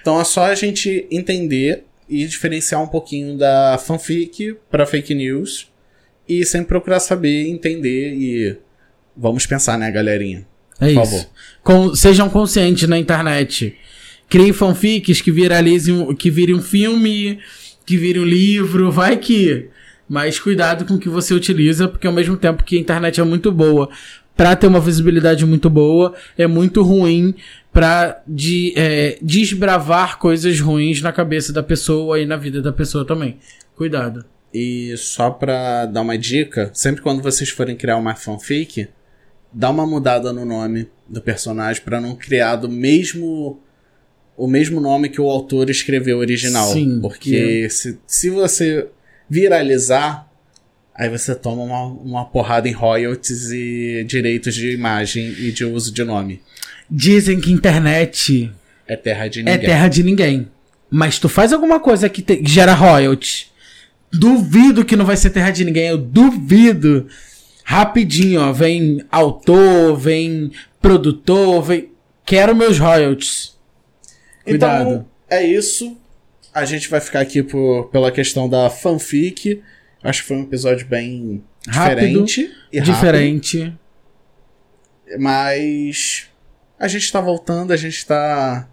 Então 0.02 0.20
é 0.20 0.24
só 0.24 0.46
a 0.46 0.56
gente 0.56 1.08
entender 1.12 1.84
e 2.10 2.26
diferenciar 2.26 2.82
um 2.82 2.88
pouquinho 2.88 3.38
da 3.38 3.78
fanfic 3.78 4.58
pra 4.70 4.86
fake 4.88 5.14
news 5.14 5.72
e 6.28 6.44
sempre 6.44 6.70
procurar 6.70 7.00
saber, 7.00 7.48
entender 7.48 8.14
e. 8.16 8.58
Vamos 9.16 9.46
pensar, 9.46 9.78
né, 9.78 9.90
galerinha? 9.92 10.46
É 10.80 10.94
Por 10.94 11.04
isso. 11.04 11.30
Com- 11.64 11.96
sejam 11.96 12.30
conscientes 12.30 12.88
na 12.88 12.98
internet. 12.98 13.76
Criem 14.30 14.54
fanfics 14.54 15.22
que 15.22 15.32
viralizem, 15.32 16.14
que 16.16 16.30
virem 16.30 16.56
um 16.56 16.62
filme, 16.62 17.40
que 17.86 17.98
virem 17.98 18.22
um 18.22 18.26
livro, 18.26 18.92
vai 18.92 19.18
que. 19.18 19.70
Mas 20.08 20.40
cuidado 20.40 20.86
com 20.86 20.96
o 20.96 21.00
que 21.00 21.10
você 21.10 21.34
utiliza, 21.34 21.88
porque 21.88 22.06
ao 22.08 22.14
mesmo 22.14 22.38
tempo 22.38 22.64
que 22.64 22.78
a 22.78 22.80
internet 22.80 23.20
é 23.20 23.24
muito 23.24 23.52
boa 23.52 23.90
pra 24.36 24.56
ter 24.56 24.68
uma 24.68 24.80
visibilidade 24.82 25.46
muito 25.46 25.70
boa, 25.70 26.14
é 26.38 26.46
muito 26.46 26.84
ruim 26.84 27.34
pra 27.72 28.22
de, 28.28 28.74
é, 28.76 29.18
desbravar 29.22 30.18
coisas 30.20 30.60
ruins 30.60 31.02
na 31.02 31.12
cabeça 31.12 31.54
da 31.54 31.64
pessoa 31.64 32.20
e 32.20 32.26
na 32.26 32.36
vida 32.36 32.62
da 32.62 32.74
pessoa 32.74 33.06
também. 33.06 33.38
Cuidado. 33.76 34.26
E 34.54 34.96
só 34.98 35.30
pra 35.30 35.86
dar 35.86 36.02
uma 36.02 36.18
dica, 36.18 36.70
sempre 36.74 37.02
quando 37.02 37.22
vocês 37.22 37.50
forem 37.50 37.76
criar 37.76 37.98
uma 37.98 38.16
fanfic, 38.16 38.88
dá 39.56 39.70
uma 39.70 39.88
mudada 39.88 40.34
no 40.34 40.44
nome 40.44 40.88
do 41.08 41.22
personagem 41.22 41.82
pra 41.82 42.02
não 42.02 42.14
criar 42.16 42.58
do 42.58 42.68
mesmo 42.70 43.60
o 44.38 44.48
mesmo 44.48 44.82
nome 44.82 45.08
que 45.08 45.22
o 45.22 45.30
autor 45.30 45.70
escreveu 45.70 46.18
original, 46.18 46.68
Sim, 46.74 47.00
porque 47.02 47.70
se, 47.70 47.98
se 48.06 48.30
você 48.30 48.86
viralizar, 49.30 50.28
aí 50.94 51.08
você 51.10 51.34
toma 51.34 51.64
uma, 51.64 51.86
uma 51.86 52.26
porrada 52.26 52.68
em 52.68 52.74
royalties 52.74 53.52
e 53.52 54.04
direitos 54.06 54.54
de 54.54 54.72
imagem 54.74 55.28
e 55.40 55.52
de 55.54 55.64
uso 55.64 55.94
de 55.94 56.04
nome. 56.04 56.42
Dizem 56.92 57.40
que 57.40 57.50
internet 57.52 58.52
É 58.88 58.96
terra 58.98 59.28
de 59.30 59.40
é 59.40 59.44
ninguém. 59.44 59.60
terra 59.66 59.88
de 59.88 60.04
ninguém. 60.04 60.48
Mas 60.90 61.18
tu 61.18 61.30
faz 61.30 61.54
alguma 61.54 61.80
coisa 61.80 62.10
que 62.10 62.22
te- 62.22 62.42
gera 62.46 62.74
royalties. 62.74 63.48
Duvido 64.12 64.84
que 64.86 64.96
não 64.96 65.06
vai 65.06 65.18
ser 65.18 65.30
terra 65.30 65.50
de 65.52 65.64
ninguém. 65.66 65.88
Eu 65.88 65.98
duvido. 65.98 67.08
Rapidinho, 67.68 68.42
ó. 68.42 68.52
Vem 68.54 69.04
autor, 69.12 69.98
vem 69.98 70.52
produtor, 70.80 71.64
vem. 71.64 71.90
Quero 72.24 72.56
meus 72.56 72.78
royalties. 72.78 73.58
Cuidado. 74.44 74.82
Então, 74.82 75.06
é 75.28 75.44
isso. 75.44 75.98
A 76.54 76.64
gente 76.64 76.88
vai 76.88 77.02
ficar 77.02 77.22
aqui 77.22 77.42
por, 77.42 77.86
pela 77.90 78.12
questão 78.12 78.48
da 78.48 78.70
fanfic. 78.70 79.62
Acho 80.04 80.22
que 80.22 80.28
foi 80.28 80.38
um 80.38 80.44
episódio 80.44 80.86
bem 80.86 81.44
Rápido, 81.68 81.96
diferente 81.96 82.52
e 82.72 82.78
rápido. 82.80 82.94
Diferente. 82.94 83.74
Mas 85.20 86.28
a 86.80 86.88
gente 86.88 87.12
tá 87.12 87.20
voltando, 87.20 87.72
a 87.74 87.78
gente 87.78 88.06
tá 88.06 88.68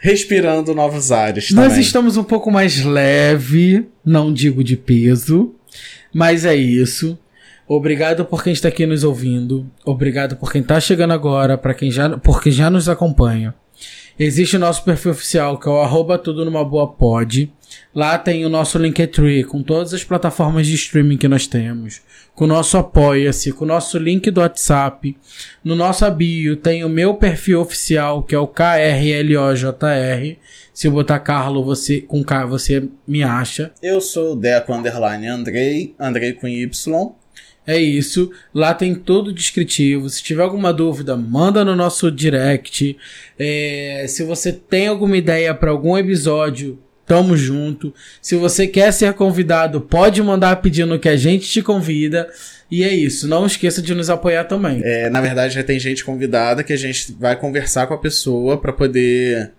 respirando 0.00 0.72
novos 0.74 1.10
ares 1.10 1.50
Nós 1.50 1.68
também. 1.68 1.80
estamos 1.80 2.16
um 2.16 2.22
pouco 2.22 2.50
mais 2.50 2.84
leve, 2.84 3.88
não 4.04 4.32
digo 4.32 4.62
de 4.62 4.76
peso, 4.76 5.54
mas 6.12 6.44
é 6.44 6.54
isso. 6.54 7.18
Obrigado 7.68 8.24
por 8.24 8.44
quem 8.44 8.52
está 8.52 8.68
aqui 8.68 8.86
nos 8.86 9.02
ouvindo. 9.02 9.70
Obrigado 9.84 10.36
por 10.36 10.52
quem 10.52 10.60
está 10.60 10.78
chegando 10.78 11.12
agora, 11.12 11.58
para 11.58 11.74
quem 11.74 11.90
já, 11.90 12.16
por 12.18 12.42
quem 12.42 12.52
já 12.52 12.70
nos 12.70 12.88
acompanha. 12.88 13.54
Existe 14.18 14.56
o 14.56 14.58
nosso 14.58 14.82
perfil 14.82 15.10
oficial, 15.10 15.58
que 15.58 15.68
é 15.68 15.70
o 15.70 16.18
tudo 16.18 16.44
numa 16.44 16.64
boa 16.64 16.90
pod. 16.90 17.52
Lá 17.94 18.16
tem 18.16 18.46
o 18.46 18.48
nosso 18.48 18.78
Linktree 18.78 19.44
com 19.44 19.62
todas 19.62 19.92
as 19.92 20.04
plataformas 20.04 20.66
de 20.66 20.74
streaming 20.74 21.18
que 21.18 21.28
nós 21.28 21.46
temos, 21.46 22.00
com 22.34 22.44
o 22.44 22.48
nosso 22.48 22.78
Apoia-se, 22.78 23.52
com 23.52 23.64
o 23.64 23.68
nosso 23.68 23.98
link 23.98 24.30
do 24.30 24.40
WhatsApp. 24.40 25.16
No 25.62 25.74
nosso 25.74 26.10
bio 26.12 26.56
tem 26.56 26.84
o 26.84 26.88
meu 26.88 27.14
perfil 27.14 27.60
oficial, 27.60 28.22
que 28.22 28.34
é 28.34 28.38
o 28.38 28.46
KRLOJR. 28.46 30.38
Se 30.72 30.86
eu 30.86 30.92
botar 30.92 31.18
Carlo 31.18 31.64
você, 31.64 32.00
com 32.00 32.22
K, 32.24 32.46
você 32.46 32.88
me 33.06 33.22
acha. 33.22 33.72
Eu 33.82 34.00
sou 34.00 34.32
o 34.32 34.36
Deco 34.36 34.72
Underline 34.72 35.26
Andrei, 35.26 35.94
Andrei 35.98 36.32
com 36.32 36.46
Y. 36.48 37.14
É 37.66 37.78
isso. 37.78 38.30
Lá 38.54 38.72
tem 38.72 38.94
todo 38.94 39.28
o 39.28 39.32
descritivo. 39.32 40.08
Se 40.08 40.22
tiver 40.22 40.42
alguma 40.42 40.72
dúvida, 40.72 41.16
manda 41.16 41.64
no 41.64 41.74
nosso 41.74 42.10
direct. 42.10 42.96
É, 43.38 44.04
se 44.08 44.22
você 44.22 44.52
tem 44.52 44.86
alguma 44.86 45.16
ideia 45.16 45.52
para 45.54 45.70
algum 45.70 45.98
episódio, 45.98 46.78
tamo 47.04 47.36
junto. 47.36 47.92
Se 48.22 48.36
você 48.36 48.66
quer 48.66 48.92
ser 48.92 49.14
convidado, 49.14 49.80
pode 49.80 50.22
mandar 50.22 50.56
pedindo 50.62 50.98
que 50.98 51.08
a 51.08 51.16
gente 51.16 51.48
te 51.48 51.62
convida. 51.62 52.28
E 52.70 52.84
é 52.84 52.94
isso. 52.94 53.26
Não 53.26 53.46
esqueça 53.46 53.82
de 53.82 53.94
nos 53.94 54.10
apoiar 54.10 54.44
também. 54.44 54.80
É, 54.84 55.10
na 55.10 55.20
verdade, 55.20 55.54
já 55.54 55.62
tem 55.62 55.78
gente 55.78 56.04
convidada 56.04 56.62
que 56.62 56.72
a 56.72 56.78
gente 56.78 57.12
vai 57.18 57.36
conversar 57.36 57.86
com 57.86 57.94
a 57.94 57.98
pessoa 57.98 58.58
para 58.58 58.72
poder 58.72 59.52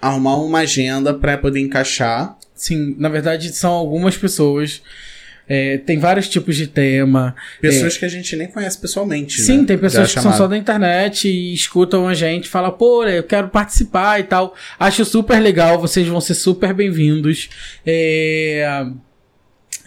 arrumar 0.00 0.36
uma 0.36 0.60
agenda 0.60 1.12
para 1.12 1.36
poder 1.36 1.60
encaixar. 1.60 2.36
Sim, 2.54 2.94
na 2.98 3.08
verdade 3.08 3.52
são 3.52 3.72
algumas 3.72 4.16
pessoas 4.16 4.82
é, 5.52 5.78
tem 5.78 5.98
vários 5.98 6.28
tipos 6.28 6.54
de 6.54 6.68
tema. 6.68 7.34
Pessoas 7.60 7.96
é, 7.96 7.98
que 7.98 8.04
a 8.04 8.08
gente 8.08 8.36
nem 8.36 8.46
conhece 8.46 8.78
pessoalmente. 8.78 9.42
Sim, 9.42 9.58
né? 9.58 9.64
tem 9.66 9.78
pessoas 9.78 10.14
que 10.14 10.20
são 10.20 10.32
só 10.32 10.46
da 10.46 10.56
internet 10.56 11.26
e 11.26 11.52
escutam 11.52 12.06
a 12.06 12.14
gente, 12.14 12.48
fala, 12.48 12.70
pô, 12.70 13.02
eu 13.02 13.24
quero 13.24 13.48
participar 13.48 14.20
e 14.20 14.22
tal. 14.22 14.54
Acho 14.78 15.04
super 15.04 15.40
legal, 15.40 15.80
vocês 15.80 16.06
vão 16.06 16.20
ser 16.20 16.34
super 16.34 16.72
bem-vindos. 16.72 17.50
É... 17.84 18.86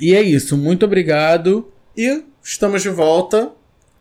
E 0.01 0.13
é 0.13 0.21
isso, 0.21 0.57
muito 0.57 0.85
obrigado. 0.85 1.71
E 1.95 2.25
estamos 2.43 2.81
de 2.81 2.89
volta. 2.89 3.49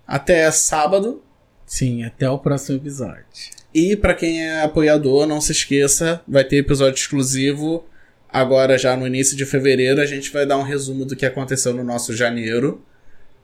Até 0.05 0.51
sábado. 0.51 1.22
Sim, 1.64 2.03
até 2.03 2.29
o 2.29 2.40
próximo 2.40 2.79
episódio. 2.79 3.25
E 3.72 3.94
para 3.94 4.14
quem 4.14 4.42
é 4.42 4.62
apoiador, 4.64 5.29
não 5.29 5.40
se 5.40 5.53
esqueça, 5.53 6.22
vai 6.27 6.42
ter 6.42 6.57
episódio 6.57 6.98
exclusivo 6.98 7.85
Agora, 8.33 8.79
já 8.79 8.97
no 8.97 9.07
início 9.07 9.37
de 9.37 9.45
fevereiro, 9.45 10.01
a 10.01 10.07
gente 10.07 10.33
vai 10.33 10.47
dar 10.47 10.57
um 10.57 10.62
resumo 10.62 11.05
do 11.05 11.14
que 11.14 11.27
aconteceu 11.27 11.75
no 11.75 11.85
nosso 11.85 12.16
janeiro, 12.16 12.83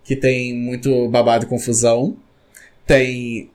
que 0.03 0.16
tem 0.16 0.55
muito 0.55 1.09
babado 1.09 1.44
e 1.44 1.48
confusão. 1.48 2.16
Tem 2.87 3.51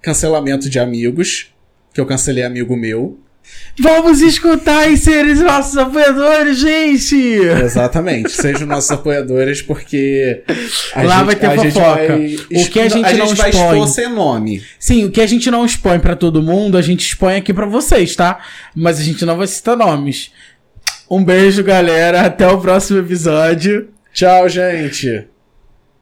cancelamento 0.00 0.70
de 0.70 0.78
amigos, 0.78 1.52
que 1.92 2.00
eu 2.00 2.06
cancelei 2.06 2.42
amigo 2.42 2.74
meu. 2.74 3.18
Vamos 3.78 4.20
escutar 4.20 4.90
e 4.90 4.96
ser 4.96 5.26
os 5.26 5.40
nossos 5.40 5.76
apoiadores, 5.76 6.58
gente! 6.58 7.16
Exatamente, 7.16 8.30
sejam 8.30 8.66
nossos 8.66 8.90
apoiadores, 8.92 9.60
porque. 9.60 10.42
Lá 10.94 11.18
gente, 11.18 11.24
vai 11.24 11.36
ter 11.36 11.56
fofoca. 11.56 12.06
Vai, 12.08 12.36
o 12.36 12.70
que 12.70 12.80
a 12.80 12.88
gente 12.88 13.06
a 13.06 13.12
não 13.14 13.26
gente 13.26 13.38
expõe. 13.38 13.52
vai 13.52 13.70
expor 13.72 13.88
sem 13.88 14.08
nome. 14.12 14.62
Sim, 14.78 15.04
o 15.06 15.10
que 15.10 15.20
a 15.20 15.26
gente 15.26 15.50
não 15.50 15.64
expõe 15.64 15.98
para 15.98 16.14
todo 16.14 16.42
mundo, 16.42 16.78
a 16.78 16.82
gente 16.82 17.00
expõe 17.00 17.36
aqui 17.36 17.52
para 17.52 17.66
vocês, 17.66 18.14
tá? 18.14 18.38
Mas 18.74 19.00
a 19.00 19.02
gente 19.02 19.24
não 19.24 19.36
vai 19.36 19.46
citar 19.46 19.76
nomes. 19.76 20.30
Um 21.12 21.22
beijo, 21.22 21.62
galera. 21.62 22.22
Até 22.22 22.48
o 22.48 22.58
próximo 22.58 23.00
episódio. 23.00 23.90
Tchau, 24.14 24.48
gente. 24.48 25.28